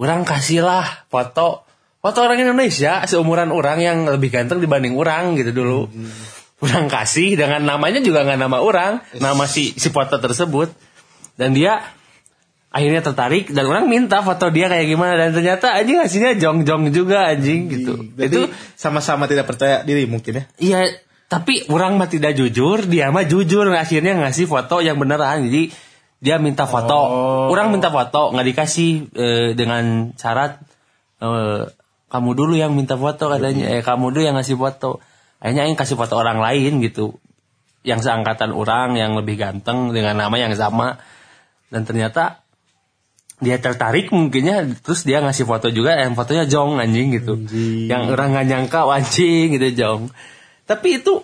Orang 0.00 0.24
kasihlah 0.24 1.04
foto 1.12 1.67
foto 1.98 2.18
orang 2.22 2.38
Indonesia 2.40 3.02
seumuran 3.04 3.50
orang 3.50 3.78
yang 3.82 3.98
lebih 4.06 4.30
ganteng 4.30 4.62
dibanding 4.62 4.94
orang 4.94 5.34
gitu 5.34 5.50
dulu. 5.52 5.90
Orang 6.58 6.90
kasih 6.90 7.38
dengan 7.38 7.62
namanya 7.62 8.02
juga 8.02 8.26
nggak 8.26 8.38
nama 8.42 8.58
orang, 8.58 8.98
nama 9.22 9.46
si 9.46 9.78
si 9.78 9.88
foto 9.94 10.18
tersebut. 10.18 10.74
Dan 11.38 11.54
dia 11.54 11.78
akhirnya 12.68 13.00
tertarik 13.00 13.48
dan 13.54 13.64
orang 13.64 13.88
minta 13.88 14.20
foto 14.20 14.50
dia 14.52 14.68
kayak 14.68 14.86
gimana 14.90 15.16
dan 15.16 15.32
ternyata 15.32 15.72
anjing 15.72 16.02
hasilnya 16.04 16.36
jong-jong 16.36 16.92
juga 16.92 17.32
anjing 17.32 17.70
gitu. 17.72 18.12
jadi 18.12 18.28
Itu 18.28 18.52
sama-sama 18.76 19.24
tidak 19.24 19.48
percaya 19.48 19.80
diri 19.88 20.04
mungkin 20.04 20.42
ya 20.42 20.44
Iya, 20.60 20.78
tapi 21.32 21.64
orang 21.72 21.96
mah 21.96 22.12
tidak 22.12 22.36
jujur, 22.36 22.84
dia 22.84 23.08
mah 23.08 23.24
jujur 23.24 23.72
akhirnya 23.72 24.16
ngasih 24.20 24.44
foto 24.48 24.84
yang 24.84 25.00
beneran. 25.00 25.48
Jadi 25.48 25.72
dia 26.18 26.36
minta 26.42 26.66
foto, 26.66 26.98
Oh. 26.98 27.48
orang 27.54 27.70
minta 27.72 27.88
foto 27.88 28.34
nggak 28.34 28.46
dikasih 28.52 28.90
eh, 29.16 29.48
dengan 29.56 30.12
syarat 30.18 30.58
eh, 31.24 31.62
kamu 32.08 32.30
dulu 32.32 32.54
yang 32.56 32.72
minta 32.72 32.96
foto 32.96 33.28
katanya, 33.28 33.68
eh 33.68 33.84
kamu 33.84 34.16
dulu 34.16 34.22
yang 34.24 34.36
ngasih 34.40 34.56
foto. 34.56 35.04
Akhirnya 35.38 35.68
yang 35.68 35.78
kasih 35.78 35.94
foto 35.94 36.18
orang 36.18 36.40
lain 36.40 36.80
gitu, 36.82 37.20
yang 37.84 38.00
seangkatan 38.02 38.50
orang 38.50 38.98
yang 38.98 39.14
lebih 39.14 39.38
ganteng 39.38 39.92
dengan 39.92 40.16
nama 40.16 40.34
yang 40.40 40.56
sama. 40.56 40.98
Dan 41.68 41.84
ternyata 41.84 42.42
dia 43.38 43.60
tertarik 43.62 44.10
mungkinnya 44.10 44.82
terus 44.82 45.06
dia 45.06 45.22
ngasih 45.22 45.46
foto 45.46 45.70
juga 45.70 45.94
yang 45.94 46.18
fotonya 46.18 46.48
jong 46.48 46.80
anjing 46.80 47.14
gitu. 47.14 47.38
Anjing. 47.38 47.86
yang 47.86 48.10
orang 48.10 48.34
nggak 48.34 48.46
nyangka 48.50 48.80
anjing 48.88 49.54
gitu 49.54 49.68
jong. 49.78 50.00
Tapi 50.66 50.88
itu 50.98 51.22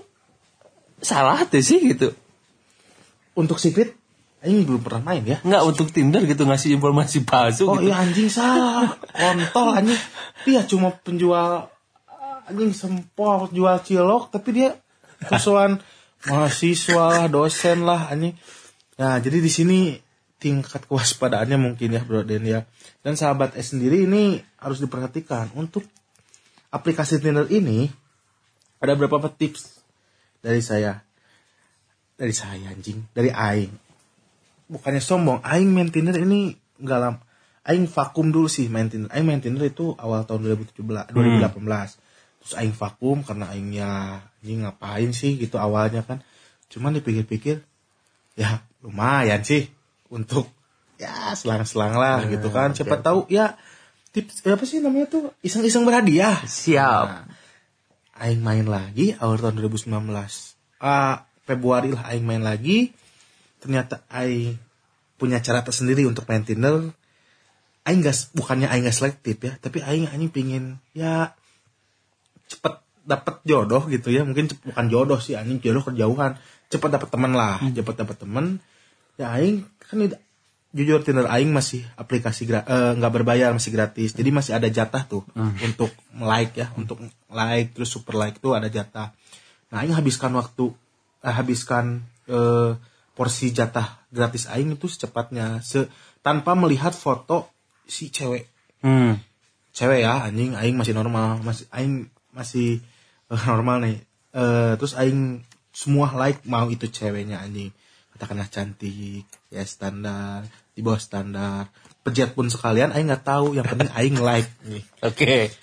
salah 1.02 1.42
tuh 1.48 1.64
sih 1.64 1.80
gitu. 1.90 2.14
Untuk 3.34 3.58
secret 3.58 3.98
ini 4.44 4.60
belum 4.68 4.84
pernah 4.84 5.02
main 5.12 5.24
ya? 5.24 5.40
Nggak 5.40 5.62
untuk 5.64 5.88
Tinder 5.88 6.20
gitu 6.28 6.44
ngasih 6.44 6.76
informasi 6.76 7.24
palsu 7.24 7.64
Oh 7.64 7.80
gitu. 7.80 7.88
iya 7.88 7.96
anjing 8.04 8.28
salah. 8.28 8.92
Kontol 9.16 9.68
anjing. 9.72 10.00
Dia 10.44 10.60
cuma 10.68 10.92
penjual 10.92 11.72
anjing 12.44 12.76
sempol 12.76 13.48
jual 13.48 13.76
cilok 13.80 14.28
tapi 14.28 14.48
dia 14.52 14.76
kesuan 15.24 15.80
mahasiswa 16.28 17.24
lah 17.24 17.26
dosen 17.32 17.88
lah 17.88 18.12
anjing. 18.12 18.36
Nah 19.00 19.16
jadi 19.20 19.40
di 19.40 19.48
sini 19.48 19.96
tingkat 20.36 20.84
kewaspadaannya 20.88 21.56
mungkin 21.56 21.96
ya 21.96 22.04
bro 22.04 22.20
Den 22.20 22.44
ya. 22.44 22.68
Dan 23.00 23.16
sahabat 23.16 23.56
S 23.56 23.72
sendiri 23.72 24.04
ini 24.04 24.40
harus 24.60 24.80
diperhatikan. 24.80 25.56
Untuk 25.56 25.88
aplikasi 26.68 27.16
Tinder 27.20 27.48
ini 27.48 27.88
ada 28.80 28.92
beberapa 28.92 29.32
tips 29.32 29.80
dari 30.44 30.60
saya? 30.60 31.00
Dari 32.14 32.34
saya 32.36 32.68
anjing. 32.70 33.08
Dari 33.16 33.32
Aing 33.32 33.83
bukannya 34.70 35.02
sombong 35.02 35.44
aing 35.44 35.70
main 35.70 35.92
Tinder 35.92 36.16
ini 36.16 36.56
enggak 36.80 36.98
lam 37.00 37.16
aing 37.64 37.88
vakum 37.88 38.28
dulu 38.28 38.46
sih 38.46 38.68
main 38.68 38.92
Tinder. 38.92 39.08
Aing 39.10 39.26
main 39.26 39.40
Tinder 39.40 39.64
itu 39.64 39.96
awal 39.96 40.28
tahun 40.28 40.44
2017 40.52 41.16
2018 41.16 42.44
terus 42.44 42.54
aing 42.60 42.76
vakum 42.76 43.24
karena 43.24 43.48
aingnya 43.48 44.20
ini 44.44 44.68
ngapain 44.68 45.10
sih 45.16 45.40
gitu 45.40 45.56
awalnya 45.56 46.04
kan. 46.04 46.20
Cuman 46.68 46.92
dipikir-pikir 46.92 47.64
ya 48.36 48.60
lumayan 48.84 49.40
sih 49.40 49.72
untuk 50.12 50.52
ya 51.00 51.32
selang-selang 51.32 51.96
lah 51.96 52.28
gitu 52.28 52.52
kan. 52.52 52.76
Siapa 52.76 53.00
tahu 53.00 53.24
ya 53.32 53.56
tips 54.12 54.44
apa 54.44 54.64
sih 54.68 54.84
namanya 54.84 55.08
tuh 55.08 55.32
iseng-iseng 55.40 55.88
berhadiah. 55.88 56.44
Siap. 56.44 57.06
Nah, 57.08 57.26
Aing 58.14 58.46
main 58.46 58.62
lagi 58.68 59.16
awal 59.18 59.42
tahun 59.42 59.58
2019. 59.58 59.90
Ah, 60.78 61.26
Februari 61.42 61.90
lah 61.90 62.14
Aing 62.14 62.22
main 62.22 62.44
lagi. 62.44 62.94
Ternyata 63.64 64.04
Aing 64.12 64.60
punya 65.16 65.40
cara 65.40 65.64
tersendiri 65.64 66.04
untuk 66.04 66.28
main 66.28 66.44
Tinder. 66.44 66.92
Aing 67.88 68.04
gak, 68.04 68.36
bukannya 68.36 68.68
Aing 68.68 68.84
gak 68.84 68.96
selektif 68.96 69.40
ya, 69.40 69.56
tapi 69.56 69.80
Aing 69.80 70.12
Aing 70.12 70.28
pingin 70.28 70.76
ya 70.92 71.32
cepet 72.44 72.84
dapet 73.08 73.40
jodoh 73.48 73.88
gitu 73.88 74.12
ya. 74.12 74.28
Mungkin 74.28 74.52
cep- 74.52 74.60
bukan 74.60 74.86
jodoh 74.92 75.16
sih, 75.16 75.32
anjing 75.40 75.64
jodoh 75.64 75.80
kejauhan. 75.80 76.36
Cepet 76.68 76.90
dapet 76.92 77.08
teman 77.08 77.32
lah, 77.32 77.56
cepet 77.72 77.96
dapet 77.96 78.16
teman. 78.20 78.60
Ya 79.16 79.32
Aing 79.32 79.64
kan 79.80 79.96
ini- 79.96 80.20
jujur 80.74 81.06
Tinder 81.06 81.30
Aing 81.30 81.54
masih 81.54 81.86
aplikasi 81.94 82.50
eh, 82.50 82.92
nggak 82.98 83.12
berbayar 83.14 83.54
masih 83.54 83.70
gratis 83.70 84.10
jadi 84.10 84.34
masih 84.34 84.58
ada 84.58 84.66
jatah 84.66 85.06
tuh 85.06 85.22
untuk 85.62 85.94
like 86.18 86.58
ya 86.58 86.74
untuk 86.74 86.98
like 87.30 87.70
terus 87.78 87.94
super 87.94 88.18
like 88.18 88.42
tuh 88.42 88.58
ada 88.58 88.66
jatah 88.66 89.14
nah 89.70 89.86
Aing 89.86 89.94
habiskan 89.94 90.34
waktu 90.34 90.74
eh, 91.22 91.30
habiskan 91.30 92.02
eh, 92.26 92.74
porsi 93.14 93.54
jatah 93.54 94.04
gratis 94.10 94.50
Aing 94.50 94.74
itu 94.74 94.90
secepatnya 94.90 95.62
se 95.62 95.86
tanpa 96.20 96.58
melihat 96.58 96.92
foto 96.92 97.50
si 97.86 98.10
cewek. 98.10 98.50
Hmm. 98.84 99.16
cewek 99.74 100.04
ya 100.04 100.28
anjing 100.28 100.54
Aing 100.54 100.76
masih 100.76 100.94
normal 100.94 101.40
masih 101.40 101.66
Aing 101.72 102.10
masih 102.34 102.82
eh, 103.30 103.44
normal 103.48 103.82
nih. 103.82 103.98
Eh, 104.34 104.72
terus 104.78 104.94
Aing 104.98 105.42
semua 105.74 106.14
like 106.14 106.42
mau 106.46 106.66
itu 106.70 106.90
ceweknya 106.90 107.42
anjing. 107.42 107.70
Katakanlah 108.14 108.46
cantik 108.50 109.26
ya 109.50 109.62
standar 109.66 110.46
di 110.74 110.82
bawah 110.82 111.00
standar. 111.00 111.70
Pejiat 112.04 112.34
pun 112.34 112.50
sekalian 112.50 112.94
Aing 112.94 113.10
nggak 113.10 113.26
tahu. 113.26 113.54
Yang 113.54 113.74
penting 113.74 113.90
Aing 113.94 114.18
like 114.20 114.50
nih. 114.66 114.84
Oke. 115.02 115.54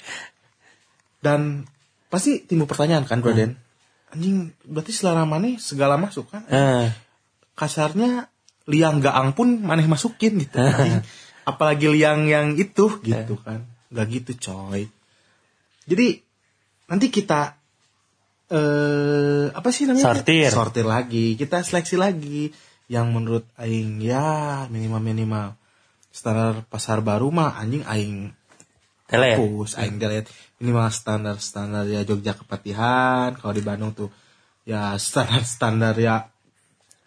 Dan 1.21 1.69
pasti 2.11 2.43
timbul 2.43 2.67
pertanyaan 2.67 3.07
kan 3.07 3.23
Bro 3.23 3.35
Den 3.35 3.55
anjing 4.11 4.51
berarti 4.67 4.91
selera 4.91 5.23
maneh 5.23 5.55
segala 5.57 5.95
masuk 5.95 6.27
kan? 6.27 6.43
Eh, 6.51 6.91
kasarnya 7.55 8.31
liang 8.69 9.01
gaang 9.01 9.33
pun 9.33 9.61
maneh 9.61 9.87
masukin 9.89 10.39
gitu. 10.41 10.61
Anjing. 10.63 11.03
apalagi 11.41 11.89
liang 11.89 12.29
yang 12.29 12.47
itu 12.55 13.01
gitu 13.01 13.35
kan. 13.41 13.65
Nggak 13.89 14.07
gitu 14.21 14.31
coy. 14.49 14.87
Jadi 15.89 16.07
nanti 16.87 17.07
kita 17.09 17.57
eh 18.51 19.47
apa 19.51 19.69
sih 19.71 19.87
namanya? 19.89 20.05
Sortir. 20.15 20.51
sortir 20.51 20.85
lagi. 20.85 21.35
Kita 21.35 21.63
seleksi 21.65 21.95
lagi 21.97 22.51
yang 22.91 23.15
menurut 23.15 23.47
aing 23.55 24.03
ya 24.03 24.67
minimal 24.67 24.99
minimal 24.99 25.47
standar 26.11 26.67
pasar 26.67 26.99
baru 26.99 27.31
mah 27.31 27.55
anjing 27.55 27.87
aing 27.87 28.35
hapus 29.07 29.79
aing 29.79 29.95
delete 29.95 30.27
minimal 30.59 30.91
standar 30.91 31.39
standar 31.39 31.87
ya 31.87 32.03
Jogja 32.03 32.35
Kepatihan. 32.35 33.35
Kalau 33.35 33.53
di 33.55 33.63
Bandung 33.63 33.91
tuh 33.91 34.11
ya 34.63 34.95
standar 34.99 35.43
standar 35.43 35.95
ya 35.99 36.30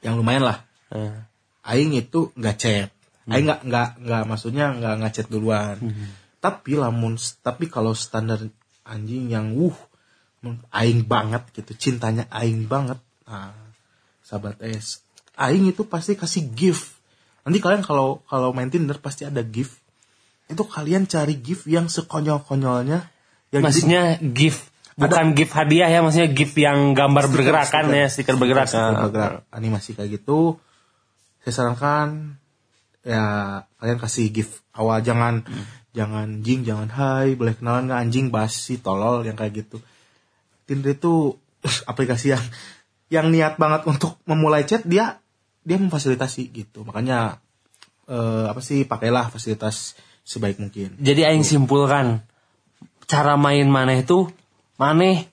yang 0.04 0.20
lumayan 0.20 0.44
lah. 0.44 0.58
Eh, 0.92 1.16
aing 1.64 1.96
itu 1.96 2.30
nggak 2.36 2.56
chat. 2.60 2.92
Aing 3.24 3.48
nggak 3.48 3.60
nggak 3.64 3.88
nggak 4.04 4.22
maksudnya 4.28 4.76
nggak 4.76 4.94
nggak 5.00 5.12
chat 5.16 5.28
duluan. 5.32 5.80
Tapi 6.44 6.76
lamun 6.76 7.16
tapi 7.40 7.72
kalau 7.72 7.96
standar 7.96 8.38
anjing 8.84 9.32
yang 9.32 9.56
wuh 9.56 9.74
aing 10.76 11.08
banget 11.08 11.40
gitu 11.56 11.72
cintanya 11.72 12.28
aing 12.28 12.68
banget 12.68 13.00
nah 13.24 13.56
sahabat 14.20 14.60
es 14.60 15.00
aing 15.40 15.72
itu 15.72 15.88
pasti 15.88 16.14
kasih 16.14 16.52
gift. 16.52 16.94
Nanti 17.48 17.58
kalian 17.60 17.80
kalau 17.84 18.20
kalau 18.28 18.52
main 18.52 18.68
Tinder 18.68 18.96
pasti 19.00 19.24
ada 19.24 19.40
gift. 19.40 19.80
Itu 20.44 20.68
kalian 20.68 21.08
cari 21.08 21.40
gift 21.40 21.64
yang 21.64 21.88
sekonyol-konyolnya 21.88 23.00
yang 23.50 23.62
jadi 23.62 23.64
maksudnya 23.64 24.02
gift 24.20 24.73
bukan 24.94 25.34
gift 25.34 25.52
hadiah 25.52 25.90
ya 25.90 26.00
maksudnya 26.00 26.30
gift 26.30 26.54
yang 26.54 26.94
gambar 26.94 27.26
Stiker, 27.26 27.34
bergerakan 27.34 27.84
stiker. 27.86 27.98
ya 27.98 28.06
stiker 28.10 28.34
bergerak. 28.38 28.66
Stiker 28.70 28.82
Ah. 28.84 29.02
bergerak. 29.06 29.32
Animasi 29.50 29.90
kayak 29.92 30.10
gitu. 30.20 30.58
Saya 31.42 31.52
sarankan 31.52 32.38
ya 33.04 33.24
kalian 33.76 33.98
kasih 33.98 34.30
gift 34.30 34.62
awal. 34.72 35.02
Jangan 35.02 35.42
jangan 35.92 36.40
jing 36.40 36.62
jangan 36.62 36.88
hai. 36.90 37.34
Boleh 37.34 37.54
kenalan 37.54 37.90
nggak 37.90 38.00
anjing 38.00 38.26
basi 38.30 38.78
tolol 38.78 39.22
yang 39.22 39.34
kayak 39.34 39.66
gitu. 39.66 39.82
Tinder 40.64 40.94
itu 40.94 41.34
aplikasi 41.90 42.34
yang 42.34 42.44
yang 43.12 43.26
niat 43.30 43.60
banget 43.60 43.84
untuk 43.84 44.16
memulai 44.24 44.64
chat 44.64 44.82
dia 44.82 45.18
dia 45.64 45.76
memfasilitasi 45.76 46.42
gitu. 46.54 46.84
Makanya 46.86 47.42
eh, 48.06 48.44
apa 48.48 48.60
sih 48.60 48.84
pakailah 48.84 49.28
fasilitas 49.28 49.96
sebaik 50.24 50.56
mungkin. 50.56 50.96
Jadi 51.00 51.20
aing 51.24 51.44
simpulkan 51.44 52.24
cara 53.04 53.36
main 53.36 53.68
maneh 53.68 54.00
itu 54.00 54.28
maneh 54.74 55.26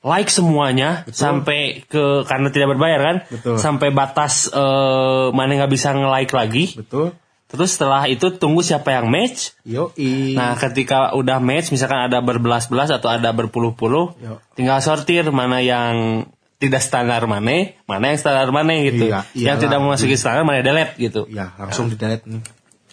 like 0.00 0.30
semuanya 0.30 1.02
sampai 1.10 1.82
ke 1.84 2.22
karena 2.24 2.48
tidak 2.54 2.76
berbayar 2.76 3.00
kan 3.02 3.16
Betul. 3.28 3.56
sampai 3.58 3.88
batas 3.90 4.46
eh, 4.48 5.26
mana 5.34 5.50
nggak 5.58 5.72
bisa 5.74 5.90
nge-like 5.90 6.32
lagi 6.32 6.64
Betul. 6.78 7.12
terus 7.50 7.74
setelah 7.74 8.06
itu 8.06 8.30
tunggu 8.38 8.62
siapa 8.62 8.94
yang 8.94 9.10
match 9.10 9.58
Yoi. 9.66 10.38
nah 10.38 10.54
ketika 10.54 11.12
udah 11.18 11.42
match 11.42 11.74
misalkan 11.74 11.98
ada 11.98 12.22
berbelas-belas 12.22 12.94
atau 12.94 13.10
ada 13.10 13.34
berpuluh-puluh 13.34 14.14
tinggal 14.54 14.78
sortir 14.78 15.26
mana 15.34 15.58
yang 15.58 16.24
tidak 16.58 16.82
standar 16.82 17.26
mana 17.26 17.74
mana 17.90 18.04
yang 18.14 18.18
standar 18.18 18.48
mana 18.50 18.74
gitu 18.82 19.10
Iya, 19.10 19.26
yang 19.34 19.58
iyalah. 19.58 19.62
tidak 19.66 19.78
memasuki 19.82 20.14
standar 20.14 20.42
mana 20.46 20.62
delete 20.62 20.94
gitu 20.96 21.26
ya 21.26 21.54
langsung 21.58 21.90
di 21.90 21.98
delete 21.98 22.26
nih. 22.26 22.42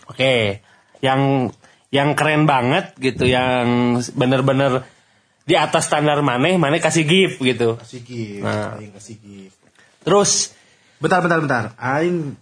Oke, 0.06 0.62
yang 1.02 1.50
yang 1.90 2.14
keren 2.14 2.46
banget 2.46 2.94
gitu, 3.02 3.26
yang 3.26 3.98
bener-bener 4.14 4.86
di 5.46 5.54
atas 5.54 5.86
standar 5.86 6.20
maneh, 6.26 6.58
maneh 6.58 6.82
kasih 6.82 7.06
gift 7.06 7.38
gitu. 7.40 7.78
Kasih 7.78 8.02
gift. 8.02 8.42
Nah. 8.42 8.82
Aing 8.82 8.94
kasih 8.94 9.16
gift. 9.22 9.58
Terus, 10.02 10.54
Bentar, 10.96 11.20
bentar, 11.20 11.40
bentar. 11.44 11.64
Aing 11.76 12.40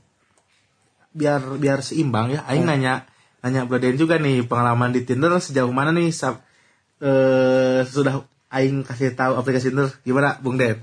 biar 1.14 1.42
biar 1.58 1.82
seimbang 1.82 2.38
ya. 2.38 2.42
Aing 2.46 2.64
nanya 2.64 3.10
nanya 3.44 3.66
Braden 3.68 3.98
juga 4.00 4.22
nih 4.22 4.46
pengalaman 4.46 4.94
di 4.94 5.04
Tinder 5.04 5.34
sejauh 5.42 5.74
mana 5.74 5.92
nih 5.92 6.14
sab, 6.14 6.40
eh, 7.02 7.84
sudah 7.84 8.24
Aing 8.54 8.86
kasih 8.86 9.18
tahu 9.18 9.36
aplikasi 9.36 9.74
Tinder 9.74 9.90
gimana 10.06 10.38
Bung 10.40 10.56
Den? 10.62 10.80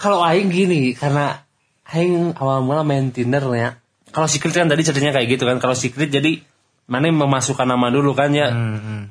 kalau 0.00 0.18
Aing 0.18 0.50
gini, 0.50 0.98
karena 0.98 1.46
Aing 1.86 2.34
awal 2.34 2.64
mula 2.66 2.82
main 2.82 3.14
Tinder 3.14 3.44
ya. 3.54 3.78
Kalau 4.10 4.26
secret 4.26 4.50
kan 4.50 4.66
tadi 4.66 4.82
ceritanya 4.82 5.14
kayak 5.14 5.38
gitu 5.38 5.44
kan. 5.46 5.62
Kalau 5.62 5.78
secret 5.78 6.10
jadi 6.10 6.42
mana 6.90 7.10
memasukkan 7.10 7.66
nama 7.66 7.86
dulu 7.90 8.14
kan 8.16 8.30
ya. 8.34 8.48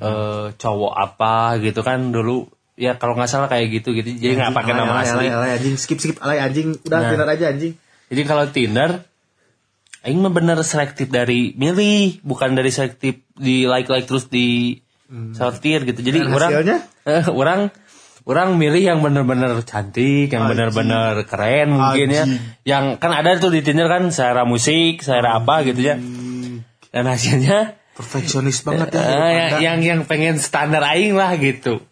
Eh, 0.01 0.45
cowok 0.57 0.93
apa 0.95 1.61
gitu 1.61 1.85
kan 1.85 2.11
dulu. 2.11 2.49
Ya 2.79 2.97
kalau 2.97 3.13
nggak 3.13 3.29
salah 3.29 3.47
kayak 3.51 3.81
gitu 3.81 3.93
gitu. 3.93 4.09
Jadi 4.09 4.33
nggak 4.41 4.57
pakai 4.57 4.73
nama 4.73 4.97
alay, 4.97 5.05
asli. 5.05 5.25
alay, 5.27 5.31
alay, 5.31 5.49
anjing 5.59 5.75
skip 5.77 5.99
skip 6.01 6.17
alay 6.23 6.41
anjing 6.41 6.73
udah 6.81 6.99
Nah. 6.99 7.09
Tinder 7.13 7.29
aja 7.29 7.45
anjing. 7.53 7.73
Jadi 8.11 8.21
kalau 8.27 8.45
Tinder, 8.49 8.91
Aing 10.01 10.17
mah 10.17 10.33
bener 10.33 10.57
selektif 10.65 11.13
dari 11.13 11.53
milih, 11.53 12.25
bukan 12.25 12.57
dari 12.57 12.73
selektif 12.73 13.21
di 13.37 13.69
like 13.69 13.85
like 13.85 14.09
terus 14.09 14.25
di 14.33 14.81
sortir 15.37 15.85
gitu. 15.85 16.01
Jadi 16.01 16.25
Dan 16.25 16.33
orang, 16.33 16.51
eh, 17.05 17.23
orang, 17.29 17.61
orang 18.25 18.57
milih 18.57 18.81
yang 18.81 18.99
bener-bener 19.05 19.61
cantik, 19.61 20.33
yang 20.33 20.49
bener-bener 20.49 21.21
keren 21.29 21.77
mungkin 21.77 22.07
ya. 22.09 22.25
Anjing. 22.25 22.41
Yang 22.65 22.85
kan 22.97 23.11
ada 23.13 23.37
tuh 23.37 23.53
di 23.53 23.61
Tinder 23.61 23.85
kan 23.85 24.09
selera 24.09 24.41
musik, 24.41 25.05
selera 25.05 25.37
apa 25.37 25.61
gitu 25.69 25.85
ya. 25.85 26.01
Dan 26.91 27.07
hasilnya 27.07 27.79
Perfeksionis 27.95 28.63
banget 28.63 28.95
ya. 28.95 28.99
yang, 28.99 29.07
daripada- 29.07 29.59
yang 29.63 29.79
yang 29.83 30.01
pengen 30.07 30.35
standar 30.39 30.83
Aing 30.83 31.15
lah 31.15 31.35
gitu. 31.39 31.83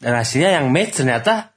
Dan 0.00 0.12
hasilnya 0.16 0.60
yang 0.60 0.68
match 0.72 1.00
ternyata 1.00 1.52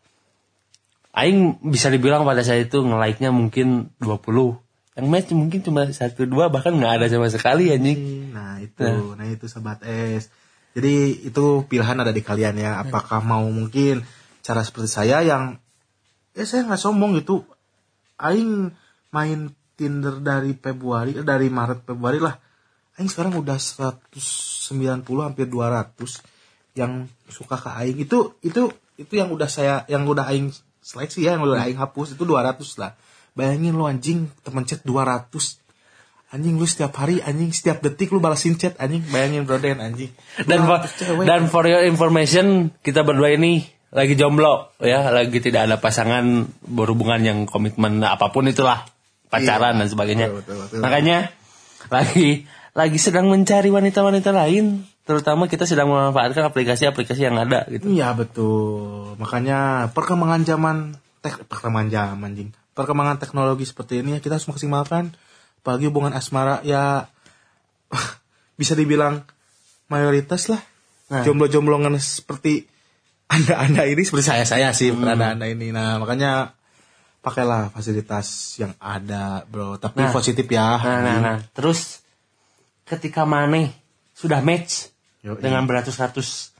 Aing 1.16 1.64
bisa 1.64 1.88
dibilang 1.88 2.28
pada 2.28 2.44
saat 2.44 2.68
itu 2.68 2.84
nge-like-nya 2.84 3.32
mungkin 3.32 3.96
20 4.04 4.60
Yang 4.96 5.08
match 5.12 5.30
mungkin 5.36 5.60
cuma 5.64 5.88
satu 5.92 6.24
dua 6.24 6.48
bahkan 6.48 6.72
nggak 6.76 7.04
ada 7.04 7.06
sama 7.12 7.28
sekali 7.28 7.68
anjing. 7.68 8.32
Nah 8.32 8.64
itu, 8.64 8.88
nah 9.16 9.28
itu 9.28 9.44
sahabat 9.48 9.84
es. 9.84 10.32
Jadi 10.72 11.28
itu 11.28 11.68
pilihan 11.68 12.00
ada 12.00 12.16
di 12.16 12.24
kalian 12.24 12.56
ya. 12.56 12.80
Apakah 12.80 13.20
mau 13.20 13.44
mungkin 13.48 14.04
cara 14.40 14.64
seperti 14.64 14.88
saya 14.88 15.20
yang, 15.20 15.60
ya 16.32 16.44
saya 16.48 16.64
nggak 16.64 16.80
sombong 16.80 17.20
gitu. 17.20 17.44
Aing 18.16 18.72
main 19.12 19.52
Tinder 19.76 20.24
dari 20.24 20.56
Februari, 20.56 21.12
eh, 21.20 21.28
dari 21.28 21.52
Maret 21.52 21.84
Februari 21.84 22.20
lah. 22.24 22.40
Aing 22.96 23.12
sekarang 23.12 23.36
udah 23.36 23.60
190 23.60 25.04
hampir 25.20 25.46
200 25.52 25.96
yang 26.76 27.08
suka 27.28 27.56
ke 27.60 27.70
Aing 27.72 28.00
itu 28.00 28.36
itu 28.40 28.72
itu 28.96 29.14
yang 29.16 29.32
udah 29.32 29.52
saya 29.52 29.84
yang 29.92 30.08
udah 30.08 30.32
Aing 30.32 30.56
seleksi 30.80 31.28
ya 31.28 31.36
yang 31.36 31.44
udah 31.44 31.68
Aing 31.68 31.80
hapus 31.80 32.16
itu 32.16 32.24
200 32.24 32.56
lah. 32.80 32.96
Bayangin 33.36 33.76
lu 33.76 33.84
anjing 33.84 34.32
temen 34.48 34.64
chat 34.64 34.80
200 34.88 35.28
Anjing 36.34 36.58
lu 36.58 36.66
setiap 36.66 36.92
hari 36.98 37.22
anjing 37.22 37.54
setiap 37.54 37.80
detik 37.86 38.10
lu 38.10 38.20
balasin 38.20 38.58
chat 38.58 38.76
anjing 38.82 39.06
bayangin 39.08 39.46
bro 39.46 39.62
Den 39.62 39.78
anjing. 39.78 40.10
Dan 40.44 40.68
for, 40.68 40.84
200 40.84 41.00
cewek. 41.00 41.24
dan 41.28 41.42
for 41.48 41.64
your 41.64 41.84
information 41.86 42.76
kita 42.82 43.06
berdua 43.06 43.38
ini 43.38 43.64
lagi 43.96 44.20
jomblo 44.20 44.76
ya, 44.84 45.08
lagi 45.14 45.40
tidak 45.40 45.72
ada 45.72 45.76
pasangan 45.80 46.50
berhubungan 46.68 47.24
yang 47.24 47.40
komitmen 47.48 48.04
apa 48.04 48.28
pun 48.34 48.44
itulah 48.52 48.84
pacaran 49.32 49.80
dan 49.80 49.88
sebagainya. 49.88 50.28
Betul, 50.28 50.44
betul, 50.44 50.56
betul. 50.68 50.80
Makanya 50.84 51.18
lagi 51.88 52.50
lagi 52.76 53.00
sedang 53.00 53.32
mencari 53.32 53.72
wanita-wanita 53.72 54.36
lain, 54.36 54.84
terutama 55.08 55.48
kita 55.48 55.64
sedang 55.64 55.88
memanfaatkan 55.88 56.44
aplikasi-aplikasi 56.52 57.24
yang 57.24 57.40
ada 57.40 57.64
gitu. 57.72 57.88
Iya 57.88 58.12
betul. 58.12 59.16
Makanya 59.16 59.90
perkembangan 59.96 60.44
zaman 60.44 60.76
tek 61.24 61.40
perkembangan 61.48 61.90
zaman 61.90 62.36
anjing. 62.36 62.50
Perkembangan 62.76 63.16
teknologi 63.24 63.64
seperti 63.64 64.04
ini 64.04 64.14
ya 64.14 64.20
kita 64.20 64.36
harus 64.36 64.52
maksimalkan 64.52 65.16
apalagi 65.64 65.88
hubungan 65.88 66.12
asmara 66.12 66.60
ya 66.68 67.08
bisa 68.60 68.76
dibilang 68.76 69.24
mayoritas 69.88 70.52
lah. 70.52 70.60
Nah. 71.08 71.24
Jomblo-jomblo 71.24 71.80
ngenes 71.80 72.20
seperti 72.20 72.68
anda-anda 73.32 73.88
ini 73.88 74.04
seperti 74.04 74.26
saya-saya 74.28 74.76
sih 74.76 74.92
anda-anda 74.92 75.48
ini. 75.48 75.72
Nah, 75.72 75.98
makanya 75.98 76.52
pakailah 77.24 77.74
fasilitas 77.74 78.60
yang 78.62 78.76
ada, 78.78 79.48
Bro. 79.50 79.82
Tapi 79.82 80.06
Nah. 80.06 80.14
positif 80.14 80.46
ya. 80.46 80.78
Nah, 80.78 81.00
nah, 81.02 81.18
nah. 81.24 81.38
Terus 81.56 82.05
ketika 82.86 83.26
Mane 83.26 83.74
sudah 84.14 84.40
match 84.40 84.90
Yoi. 85.26 85.42
dengan 85.42 85.66
beratus-ratus 85.66 86.54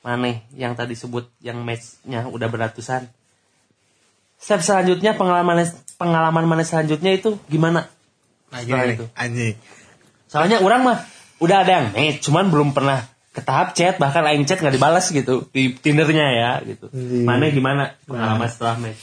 Mane 0.00 0.48
yang 0.56 0.72
tadi 0.72 0.96
sebut 0.96 1.28
yang 1.44 1.60
matchnya 1.60 2.24
udah 2.28 2.48
beratusan. 2.48 3.04
Step 4.40 4.64
selanjutnya 4.64 5.12
pengalaman 5.12 5.68
pengalaman 6.00 6.44
Mane 6.48 6.64
selanjutnya 6.64 7.12
itu 7.12 7.36
gimana? 7.52 7.88
Nah, 8.48 8.60
gini 8.64 8.96
itu. 8.96 9.04
nih, 9.04 9.20
anjing. 9.20 9.54
Soalnya 10.26 10.58
orang 10.64 10.80
mah 10.82 10.98
udah 11.40 11.56
ada 11.64 11.72
yang 11.80 11.86
match, 11.92 12.24
cuman 12.24 12.48
belum 12.48 12.72
pernah 12.72 13.04
ke 13.30 13.40
tahap 13.44 13.78
chat 13.78 13.94
bahkan 14.00 14.26
lain 14.26 14.42
chat 14.42 14.58
nggak 14.58 14.74
dibalas 14.74 15.06
gitu 15.12 15.46
di 15.54 15.76
Tindernya 15.76 16.26
ya 16.34 16.50
gitu. 16.66 16.88
Iya. 16.90 17.24
Mane 17.28 17.52
gimana 17.54 17.94
pengalaman 18.08 18.48
Nah. 18.48 18.50
setelah 18.50 18.76
match? 18.80 19.00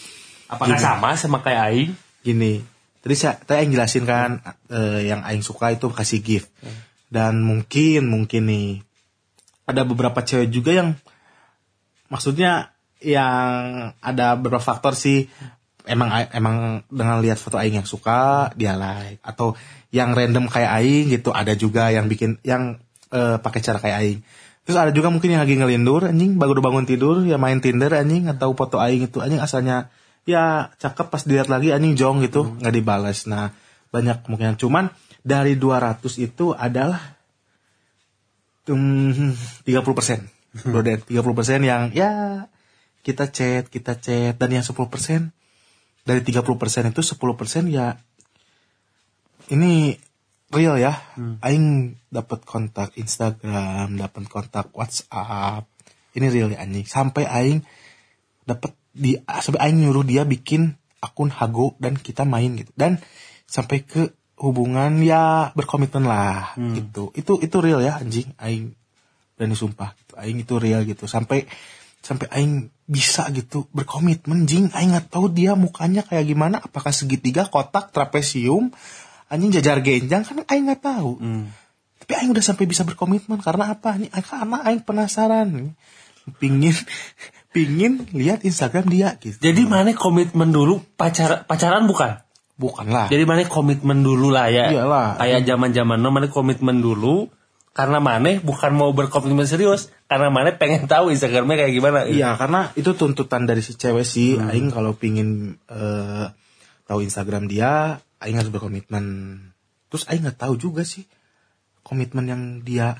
Apakah 0.48 0.78
sama 0.80 1.10
sama 1.20 1.38
kayak 1.44 1.62
Aing? 1.72 1.92
gini 2.26 2.60
tadi 3.08 3.16
saya 3.16 3.40
tadi 3.40 3.64
aing 3.64 3.72
jelasin 3.72 4.04
kan 4.04 4.44
eh, 4.68 5.08
yang 5.08 5.24
aing 5.24 5.40
suka 5.40 5.72
itu 5.72 5.88
kasih 5.88 6.20
gift. 6.20 6.52
Dan 7.08 7.40
mungkin 7.40 8.12
mungkin 8.12 8.52
nih 8.52 8.84
ada 9.64 9.88
beberapa 9.88 10.20
cewek 10.20 10.52
juga 10.52 10.76
yang 10.76 11.00
maksudnya 12.12 12.76
yang 13.00 13.96
ada 14.04 14.36
beberapa 14.36 14.60
faktor 14.60 14.92
sih. 14.92 15.32
Emang 15.88 16.12
emang 16.36 16.84
dengan 16.92 17.24
lihat 17.24 17.40
foto 17.40 17.56
aing 17.56 17.80
yang 17.80 17.88
suka 17.88 18.52
dia 18.60 18.76
like. 18.76 19.24
Atau 19.24 19.56
yang 19.96 20.12
random 20.12 20.52
kayak 20.52 20.84
aing 20.84 21.08
gitu 21.08 21.32
ada 21.32 21.56
juga 21.56 21.88
yang 21.96 22.12
bikin 22.12 22.44
yang 22.44 22.84
eh, 23.16 23.40
pakai 23.40 23.64
cara 23.64 23.80
kayak 23.80 23.98
aing. 24.04 24.20
Terus 24.68 24.76
ada 24.76 24.92
juga 24.92 25.08
mungkin 25.08 25.32
yang 25.32 25.48
lagi 25.48 25.56
ngelindur 25.56 26.12
anjing 26.12 26.36
baru 26.36 26.60
bangun 26.60 26.84
tidur 26.84 27.24
ya 27.24 27.40
main 27.40 27.64
Tinder 27.64 27.88
anjing 27.96 28.28
atau 28.28 28.52
foto 28.52 28.84
aing 28.84 29.08
itu 29.08 29.24
anjing 29.24 29.40
asalnya 29.40 29.88
ya 30.28 30.76
cakep 30.76 31.08
pas 31.08 31.24
dilihat 31.24 31.48
lagi 31.48 31.72
anjing 31.72 31.96
jong 31.96 32.20
gitu. 32.22 32.60
Nggak 32.60 32.76
dibalas 32.76 33.26
nah 33.26 33.56
banyak 33.90 34.28
kemungkinan. 34.28 34.60
Cuman 34.60 34.92
dari 35.24 35.56
200 35.56 36.04
itu 36.20 36.52
adalah 36.52 37.16
um, 38.68 39.32
30 39.64 39.98
persen. 39.98 40.28
Bro 40.68 40.84
Den 40.84 41.00
30 41.00 41.24
persen 41.38 41.60
yang 41.64 41.90
ya 41.96 42.46
kita 43.08 43.32
chat 43.32 43.72
kita 43.72 43.96
chat. 43.98 44.36
Dan 44.36 44.60
yang 44.60 44.66
10 44.68 44.76
persen 44.92 45.32
dari 46.04 46.20
30 46.20 46.44
persen 46.60 46.84
itu 46.92 47.00
10 47.00 47.40
persen 47.40 47.64
ya 47.72 47.96
ini 49.48 49.96
real 50.52 50.76
ya. 50.80 50.96
Aing 51.44 51.96
dapat 52.12 52.44
kontak 52.44 52.96
Instagram 53.00 53.96
dapat 53.96 54.28
kontak 54.28 54.72
WhatsApp. 54.76 55.68
Ini 56.16 56.28
real 56.28 56.52
ya 56.52 56.64
anjing. 56.64 56.88
Sampai 56.88 57.24
aing 57.28 57.64
dapat 58.48 58.72
di 58.98 59.22
sampai 59.22 59.70
aing 59.70 59.86
nyuruh 59.86 60.02
dia 60.02 60.26
bikin 60.26 60.74
akun 60.98 61.30
Hago 61.30 61.78
dan 61.78 61.96
kita 61.96 62.26
main 62.26 62.58
gitu. 62.58 62.74
Dan 62.74 62.98
sampai 63.46 63.86
ke 63.86 64.12
hubungan 64.38 65.02
ya 65.06 65.54
berkomitmen 65.54 66.06
lah 66.06 66.58
gitu. 66.58 67.14
Itu 67.14 67.38
itu 67.42 67.58
real 67.62 67.82
ya 67.86 68.02
anjing 68.02 68.34
aing 68.42 68.74
berani 69.38 69.54
sumpah 69.54 69.94
gitu. 69.94 70.14
aing 70.18 70.38
itu 70.42 70.54
real 70.58 70.82
gitu. 70.84 71.06
Sampai 71.06 71.46
sampai 72.02 72.28
aing 72.34 72.74
bisa 72.90 73.30
gitu 73.34 73.70
berkomitmen 73.74 74.50
jing. 74.50 74.74
Aing 74.74 74.98
nggak 74.98 75.14
tahu 75.14 75.30
dia 75.30 75.54
mukanya 75.54 76.02
kayak 76.02 76.26
gimana 76.26 76.58
apakah 76.58 76.90
segitiga 76.90 77.46
kotak 77.46 77.94
trapesium 77.94 78.74
anjing 79.30 79.54
jajar 79.54 79.86
genjang 79.86 80.26
kan 80.26 80.42
aing 80.50 80.66
nggak 80.70 80.82
tahu. 80.82 81.22
Tapi 81.98 82.12
aing 82.14 82.32
udah 82.34 82.46
sampai 82.46 82.66
bisa 82.70 82.86
berkomitmen 82.88 83.42
karena 83.42 83.74
apa? 83.74 83.98
Nih 83.98 84.10
karena 84.10 84.66
aing 84.66 84.82
penasaran 84.86 85.74
pingin 86.40 86.76
pingin 87.56 88.06
lihat 88.12 88.44
Instagram 88.44 88.92
dia 88.92 89.16
gitu 89.18 89.40
Jadi 89.40 89.66
Mane 89.66 89.96
komitmen 89.96 90.52
dulu 90.52 90.84
pacar 91.00 91.48
pacaran 91.48 91.88
bukan? 91.88 92.22
bukan 92.58 92.90
lah 92.90 93.08
Jadi 93.08 93.24
mana 93.24 93.46
komitmen 93.46 94.02
dulu 94.02 94.34
lah 94.34 94.50
ya. 94.50 94.74
Iyalah. 94.74 95.22
Kayak 95.22 95.46
zaman 95.46 95.72
zaman 95.78 96.02
no 96.02 96.10
mana 96.10 96.28
komitmen 96.28 96.82
dulu. 96.82 97.30
karena 97.78 98.02
Mane 98.02 98.42
bukan 98.42 98.74
mau 98.74 98.90
berkomitmen 98.90 99.46
serius, 99.46 99.94
karena 100.10 100.34
Mane 100.34 100.58
pengen 100.58 100.90
tahu 100.90 101.14
Instagramnya 101.14 101.62
kayak 101.62 101.74
gimana. 101.78 102.00
Iya, 102.10 102.34
karena 102.34 102.74
itu 102.74 102.98
tuntutan 102.98 103.46
dari 103.46 103.62
si 103.62 103.78
cewek 103.78 104.02
sih. 104.02 104.34
Hmm. 104.34 104.50
Aing 104.50 104.74
kalau 104.74 104.98
pingin 104.98 105.62
eh, 105.70 106.26
tahu 106.90 107.06
Instagram 107.06 107.46
dia, 107.46 108.02
Aing 108.18 108.42
harus 108.42 108.50
berkomitmen. 108.50 109.06
Terus 109.94 110.10
Aing 110.10 110.26
nggak 110.26 110.42
tahu 110.42 110.58
juga 110.58 110.82
sih 110.82 111.06
komitmen 111.86 112.26
yang 112.26 112.42
dia, 112.66 112.98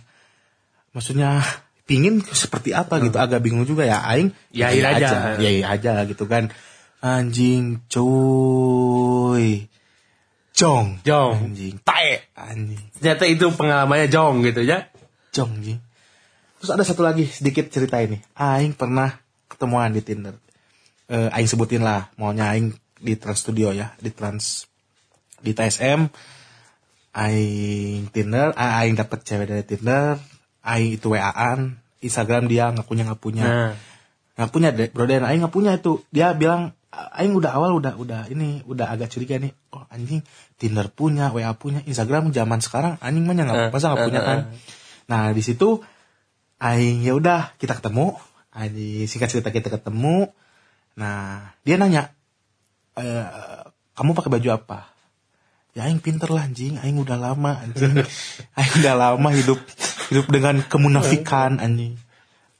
maksudnya 0.94 1.42
pingin 1.88 2.20
seperti 2.22 2.76
apa 2.76 3.00
gitu. 3.00 3.18
Agak 3.18 3.40
bingung 3.42 3.64
juga 3.64 3.88
ya. 3.88 4.04
Aing 4.04 4.36
Ya, 4.52 4.70
iya 4.76 4.94
aja. 4.94 5.40
ya 5.40 5.50
iya 5.50 5.68
aja 5.72 6.04
gitu 6.06 6.28
kan. 6.28 6.52
Anjing, 7.00 7.80
cuy. 7.88 9.72
Jong. 10.58 11.00
Jong. 11.06 11.54
Anjing. 11.54 11.78
Tae. 11.86 12.28
Anjing. 12.36 12.82
Ternyata 13.00 13.24
itu 13.30 13.46
pengalamannya 13.54 14.10
Jong 14.12 14.44
gitu 14.44 14.66
ya. 14.66 14.90
Jong 15.32 15.62
anjing. 15.62 15.80
Terus 16.58 16.72
ada 16.74 16.82
satu 16.82 17.06
lagi 17.06 17.30
sedikit 17.30 17.70
cerita 17.70 18.02
ini. 18.02 18.18
Aing 18.34 18.74
pernah 18.74 19.14
ketemuan 19.46 19.94
di 19.94 20.02
Tinder. 20.02 20.34
Eh, 21.08 21.30
Aing 21.30 21.46
sebutin 21.46 21.86
lah, 21.86 22.10
maunya 22.18 22.50
Aing 22.50 22.74
di 22.98 23.14
Trans 23.14 23.46
Studio 23.46 23.70
ya, 23.70 23.94
di 24.02 24.10
Trans 24.10 24.66
di 25.38 25.54
TSM. 25.54 26.10
Aing 27.14 28.10
Tinder, 28.10 28.58
Aing 28.58 28.98
dapet 28.98 29.22
cewek 29.22 29.46
dari 29.46 29.62
Tinder. 29.62 30.18
Aing 30.68 31.00
itu 31.00 31.16
WA-an, 31.16 31.80
Instagram 32.04 32.52
dia 32.52 32.68
ngakunya 32.76 33.08
nggak 33.08 33.22
punya. 33.24 33.46
Nah, 33.48 33.74
Nggak 34.38 34.52
punya 34.54 34.70
deh, 34.70 34.92
bro 34.94 35.10
dan 35.10 35.26
Aing 35.26 35.42
nggak 35.42 35.56
punya 35.56 35.72
itu. 35.74 36.04
Dia 36.14 36.36
bilang, 36.38 36.76
Aing 36.94 37.34
udah 37.34 37.58
awal 37.58 37.74
udah 37.74 37.98
udah 37.98 38.22
ini 38.30 38.62
udah 38.70 38.92
agak 38.94 39.10
curiga 39.10 39.42
nih. 39.42 39.50
Oh 39.74 39.82
anjing 39.90 40.22
Tinder 40.62 40.92
punya, 40.94 41.34
WA 41.34 41.50
punya, 41.58 41.82
Instagram 41.88 42.30
zaman 42.30 42.62
sekarang 42.62 43.02
anjing 43.02 43.26
mah 43.26 43.34
nggak 43.34 43.50
Eh, 43.50 43.70
masa 43.74 43.96
nggak 43.96 44.02
eh, 44.04 44.08
punya 44.12 44.22
kan. 44.22 44.38
eh. 44.38 44.44
Nah 45.10 45.22
di 45.34 45.42
situ 45.42 45.82
Aing 46.62 47.02
ya 47.02 47.18
udah 47.18 47.56
kita 47.58 47.78
ketemu. 47.80 48.14
Aing 48.54 49.10
singkat 49.10 49.30
cerita 49.34 49.50
kita 49.50 49.74
ketemu. 49.74 50.30
Nah 50.98 51.54
dia 51.62 51.78
nanya, 51.78 52.10
e, 52.98 53.06
kamu 53.94 54.18
pakai 54.18 54.32
baju 54.38 54.50
apa? 54.54 54.90
Ya 55.78 55.86
Aing 55.86 56.02
pinter 56.02 56.30
lah 56.34 56.46
anjing, 56.50 56.82
Aing 56.82 56.98
udah 56.98 57.18
lama 57.18 57.62
anjing. 57.62 58.02
Aing 58.58 58.74
udah 58.82 58.94
lama 58.98 59.30
hidup 59.34 59.62
hidup 60.10 60.26
dengan 60.32 60.64
kemunafikan 60.64 61.60
anjing. 61.60 61.96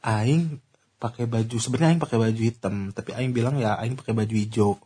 Aing 0.04 0.62
pakai 0.98 1.30
baju 1.30 1.58
sebenarnya 1.60 1.96
Aing 1.96 2.02
pakai 2.02 2.18
baju 2.18 2.42
hitam, 2.42 2.76
tapi 2.94 3.14
Aing 3.14 3.34
bilang 3.34 3.58
ya 3.62 3.78
Aing 3.78 3.98
pakai 3.98 4.14
baju 4.16 4.34
hijau. 4.34 4.78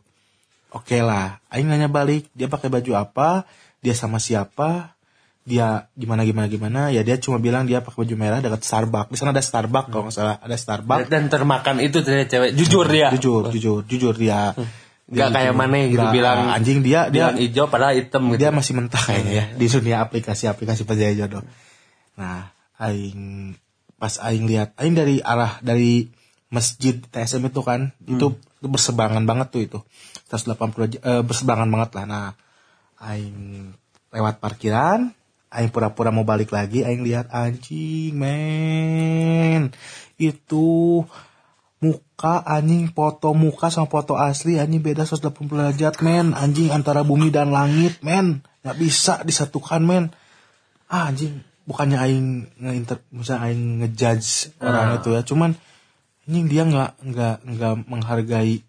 Oke 0.72 1.04
lah, 1.04 1.40
Aing 1.52 1.68
nanya 1.68 1.88
balik, 1.88 2.28
dia 2.32 2.48
pakai 2.48 2.72
baju 2.72 2.96
apa, 2.96 3.44
dia 3.84 3.92
sama 3.92 4.16
siapa, 4.16 4.96
dia 5.44 5.90
gimana 5.98 6.24
gimana 6.24 6.46
gimana, 6.48 6.80
ya 6.88 7.04
dia 7.04 7.18
cuma 7.20 7.36
bilang 7.42 7.68
dia 7.68 7.82
pakai 7.84 8.06
baju 8.06 8.14
merah 8.16 8.38
dekat 8.40 8.64
Starbucks. 8.64 9.10
Di 9.12 9.18
sana 9.20 9.36
ada 9.36 9.44
Starbucks 9.44 9.88
kalau 9.92 10.08
nggak 10.08 10.16
salah, 10.16 10.36
ada 10.40 10.56
Starbucks. 10.56 11.10
dan 11.12 11.28
termakan 11.28 11.76
itu 11.82 12.00
ternyata 12.00 12.30
cewek. 12.30 12.50
Jujur 12.56 12.86
dia. 12.88 13.08
Jujur, 13.12 13.52
jujur, 13.52 13.80
jujur 13.84 14.14
dia. 14.16 14.54
Nggak 15.12 15.28
Dia 15.28 15.34
kayak. 15.34 15.52
Mane 15.58 15.80
gitu 15.92 16.06
bilang. 16.08 16.48
anjing 16.48 16.80
dia 16.80 17.10
dia 17.12 17.34
Bilang 17.34 17.36
hijau 17.42 17.66
padahal 17.68 17.98
hitam 18.00 18.32
gitu. 18.32 18.38
dia 18.38 18.50
masih 18.54 18.72
mentah 18.78 19.02
kayaknya 19.02 19.32
ya 19.34 19.44
di 19.58 19.66
dunia 19.68 19.96
aplikasi-aplikasi 20.08 20.88
perjaya 20.88 21.12
jodoh. 21.12 21.44
Nah, 22.16 22.52
aing 22.76 23.54
pas 23.96 24.18
aing 24.18 24.44
lihat 24.50 24.74
aing 24.76 24.98
dari 24.98 25.22
arah 25.22 25.62
dari 25.62 26.10
masjid 26.52 27.00
TSM 27.00 27.48
itu 27.48 27.62
kan 27.64 27.96
itu, 28.04 28.36
itu 28.36 28.68
bersebangan 28.68 29.24
banget 29.24 29.48
tuh 29.48 29.62
itu. 29.64 29.78
180 30.28 30.84
aja- 30.88 31.02
eh, 31.02 31.22
bersebangan 31.24 31.68
banget 31.70 31.90
lah. 31.96 32.04
Nah, 32.04 32.28
aing 33.00 33.72
lewat 34.12 34.42
parkiran, 34.44 35.14
aing 35.48 35.70
pura-pura 35.72 36.12
mau 36.12 36.28
balik 36.28 36.52
lagi, 36.52 36.84
aing 36.84 37.00
lihat 37.00 37.32
anjing 37.32 38.12
men 38.12 39.72
itu 40.20 41.02
muka 41.82 42.38
anjing 42.46 42.86
foto 42.94 43.34
muka 43.34 43.66
sama 43.74 43.90
foto 43.90 44.14
asli 44.14 44.62
anjing 44.62 44.78
beda 44.78 45.02
180 45.02 45.50
derajat 45.50 45.94
men. 46.04 46.30
Anjing 46.36 46.70
antara 46.70 47.02
bumi 47.02 47.34
dan 47.34 47.50
langit 47.50 47.98
men. 48.06 48.46
Nggak 48.62 48.76
bisa 48.78 49.14
disatukan 49.26 49.82
men. 49.82 50.04
Ah, 50.86 51.10
anjing 51.10 51.42
bukannya 51.64 51.98
aing 51.98 52.28
ngeinter 52.58 52.98
misalnya 53.14 53.50
aing 53.50 53.62
ngejudge 53.82 54.58
orang 54.58 54.98
itu 54.98 55.08
ya 55.14 55.22
cuman 55.22 55.54
anjing 56.26 56.46
dia 56.50 56.62
nggak 56.66 56.90
nggak 57.02 57.36
nggak 57.46 57.74
menghargai 57.86 58.62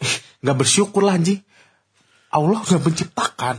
nggak 0.42 0.56
bersyukur 0.56 1.02
lah 1.02 1.16
anjing. 1.16 1.40
Allah 2.30 2.60
sudah 2.66 2.82
menciptakan. 2.82 3.56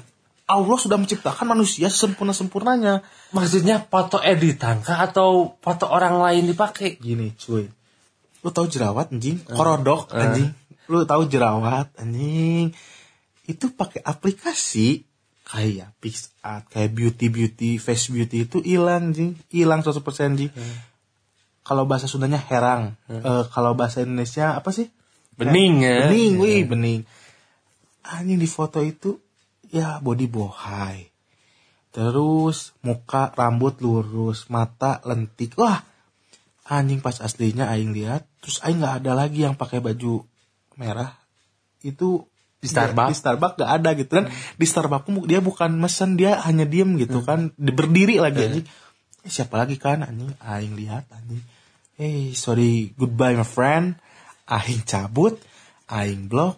Allah 0.47 0.77
sudah 0.79 0.95
menciptakan 0.95 1.43
manusia 1.43 1.91
sempurna 1.91 2.31
sempurnanya 2.31 3.03
Maksudnya 3.35 3.83
foto 3.83 4.23
editan 4.23 4.79
kah 4.79 5.03
atau 5.03 5.59
foto 5.59 5.91
orang 5.91 6.23
lain 6.23 6.47
dipakai? 6.47 6.95
gini 7.03 7.35
cuy. 7.35 7.67
Lu 8.45 8.49
tahu 8.55 8.71
jerawat 8.71 9.11
anjing? 9.11 9.43
Korodok 9.43 10.15
anjing. 10.15 10.55
Lu 10.87 11.03
tahu 11.03 11.27
jerawat 11.27 11.91
anjing. 11.99 12.71
Itu 13.43 13.75
pakai 13.75 13.99
aplikasi 14.03 15.03
kayak 15.47 15.95
PixArt 16.03 16.67
kayak 16.67 16.91
beauty 16.91 17.31
beauty 17.31 17.71
face 17.79 18.11
beauty 18.11 18.43
itu 18.43 18.59
hilang 18.59 19.15
anjing 19.15 19.39
hilang 19.47 19.79
100% 19.79 20.03
anjing 20.03 20.51
kalau 21.67 21.83
bahasa 21.83 22.07
Sundanya 22.07 22.39
herang. 22.39 22.95
Eh, 23.11 23.43
kalau 23.51 23.75
bahasa 23.75 23.99
Indonesia 23.99 24.55
apa 24.55 24.71
sih? 24.71 24.87
Bening 25.35 25.83
ya. 25.83 26.07
bening 26.07 26.39
wih 26.39 26.63
bening. 26.63 27.01
Anjing 28.07 28.39
di 28.39 28.47
foto 28.47 28.79
itu 28.79 29.19
ya 29.67 29.99
body 29.99 30.31
bohai. 30.31 31.11
Terus 31.91 32.71
muka 32.87 33.35
rambut 33.35 33.83
lurus 33.83 34.47
mata 34.47 35.03
lentik. 35.03 35.59
Wah 35.59 35.83
anjing 36.71 37.03
pas 37.03 37.19
aslinya 37.19 37.67
aing 37.67 37.91
lihat 37.91 38.23
terus 38.39 38.63
aing 38.63 38.79
nggak 38.79 39.03
ada 39.03 39.11
lagi 39.11 39.43
yang 39.43 39.59
pakai 39.59 39.83
baju 39.83 40.23
merah. 40.79 41.19
Itu 41.83 42.31
Di 42.57 42.67
Starbucks? 42.67 43.09
di 43.13 43.15
Starbucks 43.21 43.55
gak 43.61 43.71
ada 43.81 43.89
gitu 43.93 44.11
kan. 44.17 44.25
Di 44.57 44.65
Starbucks 44.65 45.05
dia 45.29 45.39
bukan 45.39 45.77
mesen 45.77 46.17
dia 46.17 46.41
hanya 46.41 46.65
diem 46.65 46.97
gitu 46.97 47.21
kan. 47.21 47.53
Di- 47.53 47.73
berdiri 47.73 48.17
lagi 48.17 48.41
anjing. 48.41 48.65
Eh, 49.21 49.31
siapa 49.31 49.61
lagi 49.61 49.77
kan 49.77 50.01
anjing? 50.01 50.33
Aing 50.41 50.73
lihat 50.73 51.05
anjing. 51.13 51.43
Hey 51.97 52.33
sorry 52.33 52.97
goodbye 52.97 53.37
my 53.37 53.45
friend. 53.45 54.01
Aing 54.49 54.81
cabut 54.89 55.37
aing 55.85 56.25
blok. 56.27 56.57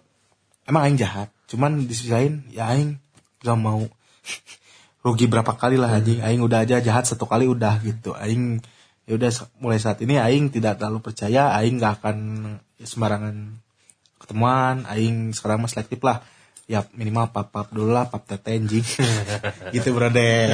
Emang 0.64 0.88
aing 0.88 1.00
jahat 1.00 1.34
cuman 1.50 1.90
di 1.90 1.94
sisi 1.98 2.14
lain 2.14 2.48
ya 2.54 2.72
aing 2.72 2.96
gak 3.44 3.60
mau. 3.60 3.84
Rugi 5.04 5.28
berapa 5.28 5.56
kali 5.56 5.76
lah 5.76 6.00
anjing. 6.00 6.24
Aing 6.24 6.40
udah 6.40 6.64
aja 6.64 6.80
jahat 6.80 7.12
satu 7.12 7.28
kali 7.28 7.44
udah 7.44 7.76
gitu. 7.84 8.16
Aing 8.16 8.64
ya 9.04 9.20
udah 9.20 9.32
mulai 9.60 9.84
saat 9.84 10.00
ini 10.00 10.16
aing 10.16 10.48
tidak 10.48 10.80
terlalu 10.80 11.12
percaya. 11.12 11.52
Aing 11.60 11.76
gak 11.76 12.00
akan 12.00 12.18
sembarangan 12.80 13.68
ketemuan 14.20 14.84
aing 14.92 15.32
sekarang 15.32 15.64
mah 15.64 15.72
selektif 15.72 16.04
lah 16.04 16.22
ya 16.70 16.86
minimal 16.94 17.34
pap 17.34 17.50
pap 17.50 17.74
dulu 17.74 17.90
lah 17.90 18.06
pap 18.06 18.30
tete 18.30 18.54
anjing 18.54 18.86
gitu 19.74 19.90
brother 19.90 20.54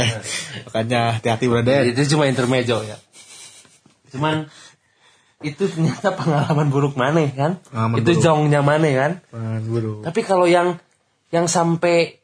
makanya 0.64 1.20
hati-hati 1.20 1.46
brother 1.52 1.84
Itu 1.92 2.16
cuma 2.16 2.32
intermezzo 2.32 2.80
ya. 2.88 2.96
Cuman 4.16 4.48
itu 5.44 5.68
ternyata 5.68 6.16
pengalaman 6.16 6.72
buruk 6.72 6.96
Mane 6.96 7.36
kan? 7.36 7.60
Pengalaman 7.68 8.00
itu 8.00 8.12
buruk. 8.16 8.24
jongnya 8.24 8.62
Mane 8.64 8.92
kan? 8.96 9.12
Bro. 9.68 10.08
Tapi 10.08 10.22
kalau 10.24 10.48
yang 10.48 10.80
yang 11.36 11.52
sampai 11.52 12.24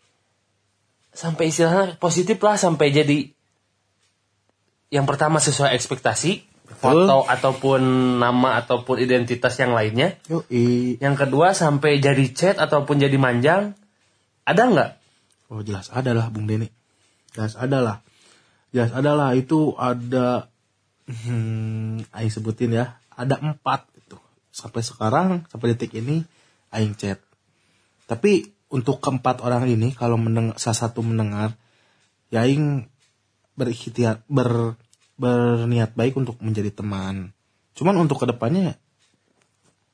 sampai 1.12 1.52
istilahnya 1.52 2.00
positif 2.00 2.40
lah 2.40 2.56
sampai 2.56 2.96
jadi 2.96 3.28
yang 4.88 5.04
pertama 5.04 5.44
sesuai 5.44 5.76
ekspektasi 5.76 6.51
foto 6.76 7.28
ataupun 7.28 7.82
nama 8.20 8.60
ataupun 8.64 9.02
identitas 9.02 9.56
yang 9.60 9.76
lainnya. 9.76 10.18
Yoi. 10.32 10.98
Yang 10.98 11.16
kedua 11.28 11.52
sampai 11.52 12.00
jadi 12.00 12.26
chat 12.32 12.56
ataupun 12.58 13.02
jadi 13.02 13.18
manjang. 13.20 13.76
Ada 14.48 14.64
nggak? 14.72 14.92
Oh 15.52 15.62
jelas 15.62 15.92
ada 15.92 16.16
lah 16.16 16.32
Bung 16.32 16.48
Deni. 16.48 16.72
Jelas 17.36 17.60
ada 17.60 17.84
lah. 17.84 17.98
Jelas 18.72 18.96
ada 18.96 19.12
lah 19.14 19.36
itu 19.36 19.76
ada 19.76 20.48
hmm, 21.08 22.08
Aing 22.16 22.32
sebutin 22.32 22.72
ya. 22.72 22.98
Ada 23.14 23.38
empat 23.38 23.86
itu. 24.00 24.18
Sampai 24.52 24.82
sekarang 24.82 25.46
sampai 25.52 25.76
detik 25.76 25.92
ini 25.96 26.24
Aing 26.72 26.96
chat. 26.96 27.20
Tapi 28.08 28.48
untuk 28.72 29.04
keempat 29.04 29.44
orang 29.44 29.68
ini 29.68 29.92
kalau 29.92 30.16
mendengar 30.16 30.56
salah 30.56 30.88
satu 30.88 31.04
mendengar 31.04 31.54
ya 32.32 32.48
Aing 32.48 32.88
berikhtiar 33.60 34.24
ber 34.32 34.80
berniat 35.20 35.96
baik 35.96 36.20
untuk 36.20 36.38
menjadi 36.40 36.72
teman. 36.72 37.32
Cuman 37.76 37.96
untuk 38.00 38.22
ke 38.22 38.28
depannya 38.28 38.76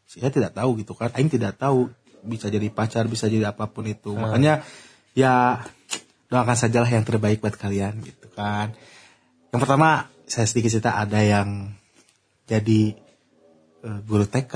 saya 0.08 0.32
tidak 0.32 0.56
tahu 0.56 0.80
gitu 0.80 0.96
kan. 0.96 1.12
Aing 1.14 1.28
tidak 1.28 1.60
tahu 1.60 1.92
bisa 2.24 2.48
jadi 2.48 2.68
pacar, 2.72 3.06
bisa 3.12 3.28
jadi 3.28 3.52
apa 3.52 3.68
pun 3.70 3.86
itu. 3.86 4.16
Makanya 4.16 4.64
ya 5.18 5.64
doakan 6.32 6.58
sajalah 6.58 6.88
yang 6.88 7.04
terbaik 7.04 7.44
buat 7.44 7.56
kalian 7.56 8.00
gitu 8.04 8.28
kan. 8.36 8.76
Yang 9.52 9.60
pertama 9.64 10.08
saya 10.28 10.48
sedikit 10.48 10.72
cerita 10.72 11.00
ada 11.00 11.20
yang 11.24 11.72
jadi 12.48 12.96
eh, 13.84 14.00
guru 14.08 14.28
TK, 14.28 14.56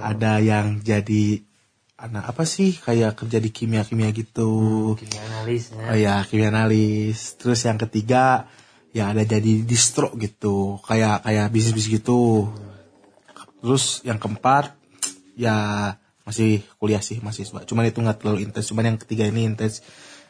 ada 0.00 0.32
yang 0.40 0.80
jadi 0.80 1.44
anak 1.94 2.36
apa 2.36 2.44
sih 2.44 2.76
kayak 2.76 3.16
kerja 3.16 3.38
di 3.40 3.48
kimia 3.48 3.86
kimia 3.86 4.12
gitu. 4.12 4.92
Kimia 5.00 5.22
analis 5.32 5.72
ya. 5.72 5.84
Oh 5.88 5.96
ya, 5.96 6.16
kimia 6.28 6.52
analis. 6.52 7.38
Terus 7.40 7.60
yang 7.64 7.80
ketiga, 7.80 8.48
ya 8.94 9.10
ada 9.10 9.26
jadi 9.26 9.66
distro 9.66 10.14
gitu. 10.14 10.78
Kayak 10.86 11.26
kayak 11.26 11.50
bisnis 11.50 11.74
bisnis 11.74 11.98
gitu. 11.98 12.48
Terus 13.58 14.06
yang 14.06 14.22
keempat 14.22 14.78
ya 15.34 15.90
masih 16.22 16.62
kuliah 16.78 17.02
sih 17.02 17.18
mahasiswa. 17.18 17.66
Cuman 17.66 17.90
itu 17.90 17.98
nggak 17.98 18.22
terlalu 18.22 18.46
intens. 18.46 18.70
Cuman 18.70 18.94
yang 18.94 18.98
ketiga 19.02 19.26
ini 19.26 19.50
intens. 19.50 19.82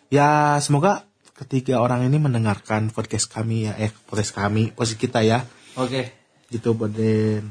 Ya 0.08 0.56
semoga 0.64 1.04
ketiga 1.36 1.84
orang 1.84 2.08
ini 2.08 2.16
mendengarkan 2.16 2.88
podcast 2.88 3.28
kami 3.28 3.68
ya. 3.68 3.76
Eh 3.76 3.92
podcast 4.08 4.32
kami. 4.32 4.72
Podcast 4.72 4.98
kita 4.98 5.20
ya. 5.20 5.44
Oke. 5.76 6.24
gitu 6.48 6.72
Boden. 6.72 7.50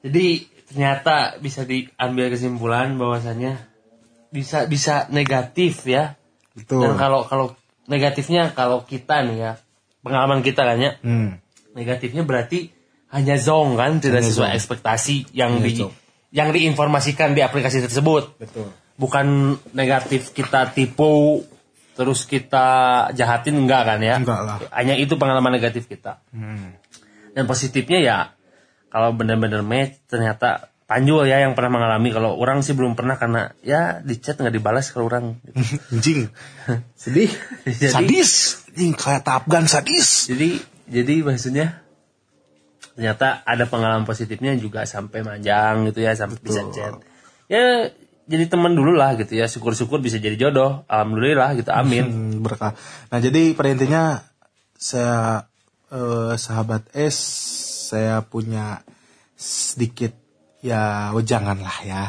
Jadi 0.00 0.48
ternyata 0.72 1.36
bisa 1.36 1.68
diambil 1.68 2.32
kesimpulan 2.32 2.96
bahwasannya 2.96 3.60
bisa 4.32 4.66
bisa 4.66 5.06
negatif 5.12 5.86
ya. 5.86 6.18
betul. 6.56 6.82
Dan 6.82 6.96
kalau 6.96 7.28
kalau 7.28 7.46
negatifnya 7.86 8.56
kalau 8.56 8.88
kita 8.88 9.20
nih 9.22 9.36
ya 9.36 9.52
pengalaman 10.06 10.46
kita 10.46 10.62
kan 10.62 10.78
ya 10.78 10.94
hmm. 11.02 11.42
negatifnya 11.74 12.22
berarti 12.22 12.70
hanya 13.10 13.34
zong 13.38 13.74
kan 13.74 13.98
tidak 13.98 14.22
Hanya 14.22 14.30
sesuai 14.30 14.50
zong. 14.50 14.58
ekspektasi 14.58 15.16
yang 15.34 15.58
Hanya 15.58 15.66
di 15.66 15.72
zong. 15.78 15.92
yang 16.30 16.48
diinformasikan 16.50 17.34
di 17.34 17.42
aplikasi 17.42 17.82
tersebut. 17.82 18.38
betul 18.38 18.70
Bukan 18.96 19.56
negatif 19.74 20.32
kita 20.32 20.70
tipu 20.72 21.44
terus 21.96 22.24
kita 22.24 22.66
jahatin 23.12 23.56
enggak 23.56 23.82
kan 23.88 24.00
ya? 24.00 24.16
Enggak 24.16 24.40
lah. 24.42 24.56
Hanya 24.72 24.96
itu 24.96 25.16
pengalaman 25.16 25.52
negatif 25.52 25.84
kita. 25.84 26.20
hmm. 26.32 26.76
Dan 27.32 27.44
positifnya 27.44 27.98
ya 28.00 28.18
kalau 28.88 29.12
benar-benar 29.12 29.60
match 29.60 30.00
ternyata 30.08 30.70
Panjul 30.86 31.26
ya 31.26 31.42
yang 31.42 31.58
pernah 31.58 31.82
mengalami 31.82 32.14
kalau 32.14 32.38
orang 32.38 32.62
sih 32.62 32.70
belum 32.70 32.94
pernah 32.94 33.18
karena 33.18 33.50
ya 33.58 33.98
di 34.06 34.22
chat 34.22 34.38
nggak 34.38 34.54
dibalas 34.54 34.94
kalau 34.94 35.10
orang 35.10 35.34
anjing 35.92 36.30
sedih 36.94 37.26
Jadi- 37.66 37.90
sadis 37.90 38.30
anjing 38.76 38.92
kayak 38.92 39.24
Gun 39.48 39.64
sadis 39.64 40.28
jadi 40.28 40.60
jadi 40.84 41.24
maksudnya 41.24 41.80
ternyata 42.92 43.40
ada 43.48 43.64
pengalaman 43.64 44.04
positifnya 44.04 44.52
juga 44.60 44.84
sampai 44.84 45.24
manjang 45.24 45.88
gitu 45.88 46.04
ya 46.04 46.12
sampai 46.12 46.36
bisa 46.44 46.60
chat 46.68 47.00
ya 47.48 47.88
jadi 48.26 48.44
teman 48.50 48.74
dulu 48.74 48.98
lah 48.98 49.14
gitu 49.14 49.38
ya 49.38 49.46
syukur-syukur 49.46 50.02
bisa 50.02 50.18
jadi 50.18 50.36
jodoh 50.36 50.84
alhamdulillah 50.90 51.56
gitu 51.56 51.70
amin 51.72 52.04
Hmm, 52.06 52.44
berkah. 52.44 52.74
Nah 53.08 53.18
jadi 53.22 53.54
pada 53.56 53.72
intinya 53.72 54.02
saya 54.76 55.46
eh, 55.88 56.34
sahabat 56.36 56.92
S 56.92 57.16
saya 57.88 58.20
punya 58.26 58.82
sedikit 59.38 60.12
ya 60.60 61.14
wejangan 61.14 61.62
lah 61.62 61.78
ya. 61.86 62.04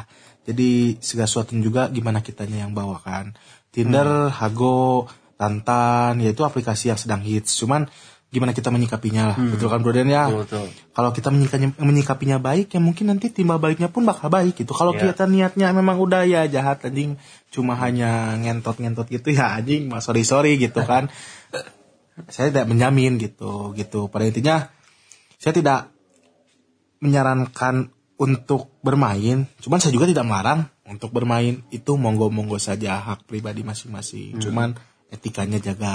Jadi 0.47 0.97
segala 1.03 1.27
sesuatu 1.29 1.53
juga 1.59 1.91
gimana 1.91 2.23
kitanya 2.25 2.65
yang 2.65 2.73
bawakan. 2.73 3.35
Tinder, 3.69 4.31
Hago, 4.33 5.05
Tantan, 5.37 6.17
yaitu 6.19 6.41
aplikasi 6.41 6.89
yang 6.89 6.99
sedang 6.99 7.21
hits. 7.21 7.53
Cuman 7.61 7.85
gimana 8.27 8.51
kita 8.51 8.67
menyikapinya 8.67 9.31
lah, 9.31 9.37
betul 9.39 9.71
kan 9.71 9.79
Bro 9.79 9.95
Den 9.95 10.11
ya? 10.11 10.27
Betul, 10.27 10.43
betul. 10.43 10.65
Kalau 10.91 11.09
kita 11.15 11.29
menyikapinya, 11.31 11.71
menyikapinya 11.79 12.37
baik, 12.43 12.75
ya 12.75 12.81
mungkin 12.83 13.07
nanti 13.07 13.31
timbal 13.31 13.55
baliknya 13.55 13.87
pun 13.87 14.03
bakal 14.03 14.27
baik 14.27 14.59
gitu. 14.59 14.75
Kalau 14.75 14.91
Iya. 14.91 15.15
kita 15.15 15.29
niatnya 15.31 15.71
memang 15.71 15.95
udah 15.95 16.27
ya 16.27 16.43
jahat 16.51 16.83
anjing, 16.83 17.15
cuma 17.53 17.79
hanya 17.79 18.35
ngentot-ngentot 18.35 19.07
gitu 19.07 19.31
ya 19.31 19.55
anjing, 19.55 19.87
mah 19.87 20.03
sorry 20.03 20.27
sorry 20.27 20.59
gitu 20.59 20.83
kan. 20.83 21.07
saya 22.33 22.51
tidak 22.51 22.67
menjamin 22.67 23.15
gitu, 23.21 23.71
gitu. 23.77 24.11
Pada 24.11 24.27
intinya 24.27 24.67
saya 25.39 25.53
tidak 25.55 25.79
menyarankan 26.99 27.93
untuk 28.17 28.73
bermain, 28.81 29.45
cuman 29.61 29.77
saya 29.77 29.93
juga 29.93 30.09
tidak 30.09 30.25
melarang 30.25 30.65
untuk 30.89 31.13
bermain 31.13 31.61
itu 31.69 31.93
monggo-monggo 31.93 32.57
saja 32.57 32.97
hak 32.97 33.29
pribadi 33.29 33.61
masing-masing. 33.61 34.41
Cuman 34.41 34.73
etikanya 35.11 35.59
jaga 35.61 35.93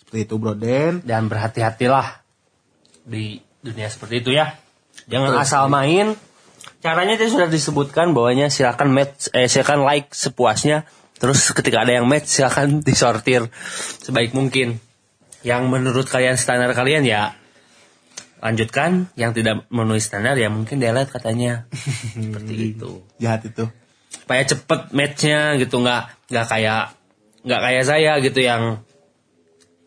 seperti 0.00 0.24
itu 0.24 0.34
Bro 0.40 0.56
Den. 0.56 1.04
dan 1.04 1.28
berhati-hatilah 1.28 2.24
di 3.04 3.44
dunia 3.60 3.88
seperti 3.92 4.24
itu 4.24 4.30
ya. 4.32 4.56
Jangan 5.08 5.36
asal 5.40 5.68
main. 5.68 6.16
Caranya 6.78 7.18
tadi 7.18 7.30
sudah 7.32 7.50
disebutkan 7.50 8.14
bahwanya 8.14 8.52
silakan 8.52 8.92
match 8.94 9.32
eh 9.34 9.48
silakan 9.50 9.84
like 9.84 10.12
sepuasnya. 10.12 10.88
Terus 11.18 11.50
ketika 11.50 11.82
ada 11.82 11.98
yang 11.98 12.06
match 12.06 12.28
silakan 12.28 12.80
disortir 12.88 13.48
sebaik 14.04 14.32
mungkin. 14.36 14.80
Yang 15.46 15.62
menurut 15.70 16.06
kalian 16.10 16.34
standar 16.40 16.72
kalian 16.72 17.04
ya 17.04 17.34
lanjutkan. 18.40 19.10
Yang 19.18 19.42
tidak 19.42 19.68
memenuhi 19.70 20.02
standar 20.02 20.34
ya 20.40 20.48
mungkin 20.52 20.78
delete 20.80 21.12
katanya. 21.12 21.66
Seperti 22.16 22.54
itu. 22.76 23.04
Jahat 23.20 23.44
itu. 23.48 23.66
supaya 24.08 24.44
cepet 24.44 24.92
matchnya 24.92 25.56
gitu. 25.56 25.80
Nggak 25.80 26.16
nggak 26.28 26.46
kayak 26.52 26.97
nggak 27.46 27.60
kayak 27.60 27.84
saya 27.86 28.12
gitu 28.18 28.40
yang 28.42 28.82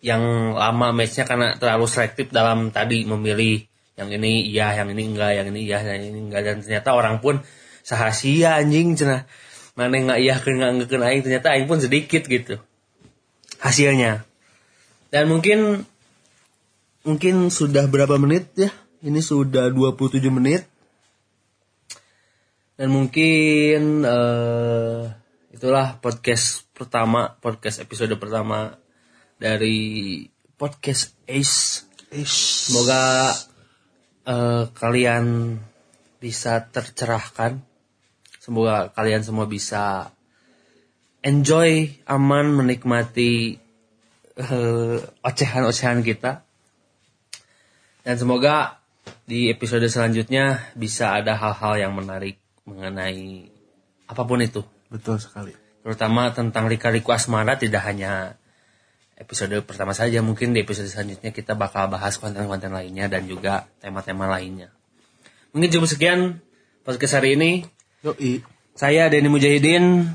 yang 0.02 0.54
lama 0.58 0.92
matchnya 0.96 1.30
karena 1.30 1.54
terlalu 1.56 1.86
selektif 1.86 2.34
dalam 2.34 2.74
tadi 2.74 3.06
memilih 3.06 3.70
yang 4.02 4.10
ini 4.10 4.50
iya 4.50 4.74
yang 4.82 4.90
ini 4.90 5.14
enggak 5.14 5.32
yang 5.38 5.48
ini 5.54 5.60
iya 5.70 5.78
yang 5.86 6.02
ini 6.10 6.20
enggak. 6.26 6.42
Dan 6.42 6.56
ternyata 6.66 6.90
orang 6.98 7.22
pun 7.22 7.38
sahasia 7.86 8.58
anjing 8.58 8.98
cenah. 8.98 9.30
Mana 9.78 10.02
nggak 10.02 10.20
iya 10.20 10.36
kena 10.42 10.74
nggak 10.74 10.90
kena 10.90 11.14
aing? 11.14 11.22
Ternyata 11.22 11.54
aing 11.54 11.70
pun 11.70 11.78
sedikit 11.78 12.26
gitu. 12.26 12.58
Hasilnya. 13.62 14.26
Dan 15.14 15.30
mungkin 15.30 15.86
mungkin 17.06 17.54
sudah 17.54 17.86
berapa 17.86 18.18
menit 18.18 18.50
ya? 18.58 18.74
Ini 19.06 19.22
sudah 19.22 19.70
27 19.70 20.18
menit. 20.34 20.66
Dan 22.74 22.90
mungkin 22.90 24.02
eh, 24.02 25.02
itulah 25.54 26.02
podcast 26.02 26.70
pertama, 26.82 27.38
podcast 27.38 27.78
episode 27.86 28.10
pertama 28.17 28.74
dari 29.38 30.26
podcast 30.58 31.13
Ace. 31.30 31.86
Ish. 32.10 32.74
Semoga 32.74 33.30
eh, 34.26 34.65
kalian 34.74 35.56
bisa 36.17 36.65
tercerahkan. 36.74 37.62
Semoga 38.41 38.89
kalian 38.98 39.22
semua 39.22 39.46
bisa 39.46 40.10
enjoy, 41.22 42.02
aman, 42.10 42.50
menikmati 42.50 43.62
eh, 44.41 44.98
ocehan-ocehan 45.22 46.02
kita. 46.02 46.41
Dan 48.02 48.17
semoga 48.17 48.82
di 49.30 49.54
episode 49.54 49.86
selanjutnya 49.86 50.74
bisa 50.74 51.13
ada 51.13 51.38
hal-hal 51.38 51.78
yang 51.78 51.94
menarik 51.94 52.41
mengenai 52.65 53.54
apa 54.10 54.26
pun 54.26 54.41
itu. 54.41 54.65
Betul 54.89 55.22
sekali. 55.22 55.61
Terutama 55.82 56.30
tentang 56.30 56.70
lika-liku 56.70 57.10
asmara 57.13 57.58
tidak 57.58 57.82
hanya 57.89 58.38
episode 59.17 59.54
pertama 59.65 59.94
saja. 59.98 60.22
Mungkin 60.22 60.54
di 60.54 60.62
episode 60.62 60.89
selanjutnya 60.89 61.34
kita 61.34 61.58
bakal 61.58 61.89
bahas 61.89 62.22
konten-konten 62.22 62.74
lainnya 62.74 63.10
dan 63.10 63.26
juga 63.26 63.70
tema-tema 63.82 64.30
lainnya. 64.30 64.70
Mungkin 65.54 65.70
cukup 65.74 65.89
sekian 65.89 66.20
podcast 66.86 67.22
hari 67.22 67.38
ini. 67.38 67.65
Yoi. 68.06 68.41
Saya 68.72 69.12
Denny 69.12 69.28
Mujahidin 69.28 70.08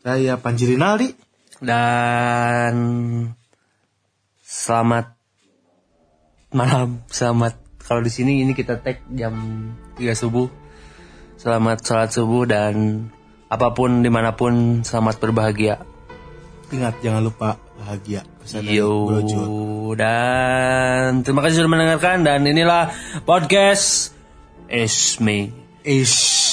Saya 0.00 0.40
Panji 0.40 0.64
Rinaldi. 0.74 1.14
dan 1.58 2.74
selamat 4.46 5.18
malam, 6.54 7.02
selamat 7.10 7.58
kalau 7.82 7.98
di 7.98 8.12
sini 8.14 8.46
ini 8.46 8.54
kita 8.54 8.78
tag 8.78 9.02
jam 9.10 9.34
3 9.98 10.14
subuh. 10.14 10.46
Selamat 11.34 11.82
sholat 11.82 12.14
subuh 12.14 12.46
dan 12.46 12.74
apa 13.48 13.72
pun 13.72 14.04
di 14.04 14.12
mana 14.12 14.36
pun 14.36 14.84
selamat 14.84 15.16
berbahagia. 15.20 15.80
Ingat 16.68 17.00
jangan 17.00 17.24
lupa 17.24 17.56
bahagia. 17.80 18.20
Yo 18.60 19.08
dan 19.96 21.24
terima 21.24 21.40
kasih 21.44 21.64
sudah 21.64 21.72
mendengarkan 21.72 22.24
dan 22.24 22.44
inilah 22.44 22.92
podcast 23.24 24.12
Is 24.68 25.16
Me. 25.24 25.52
Ish. 25.80 26.47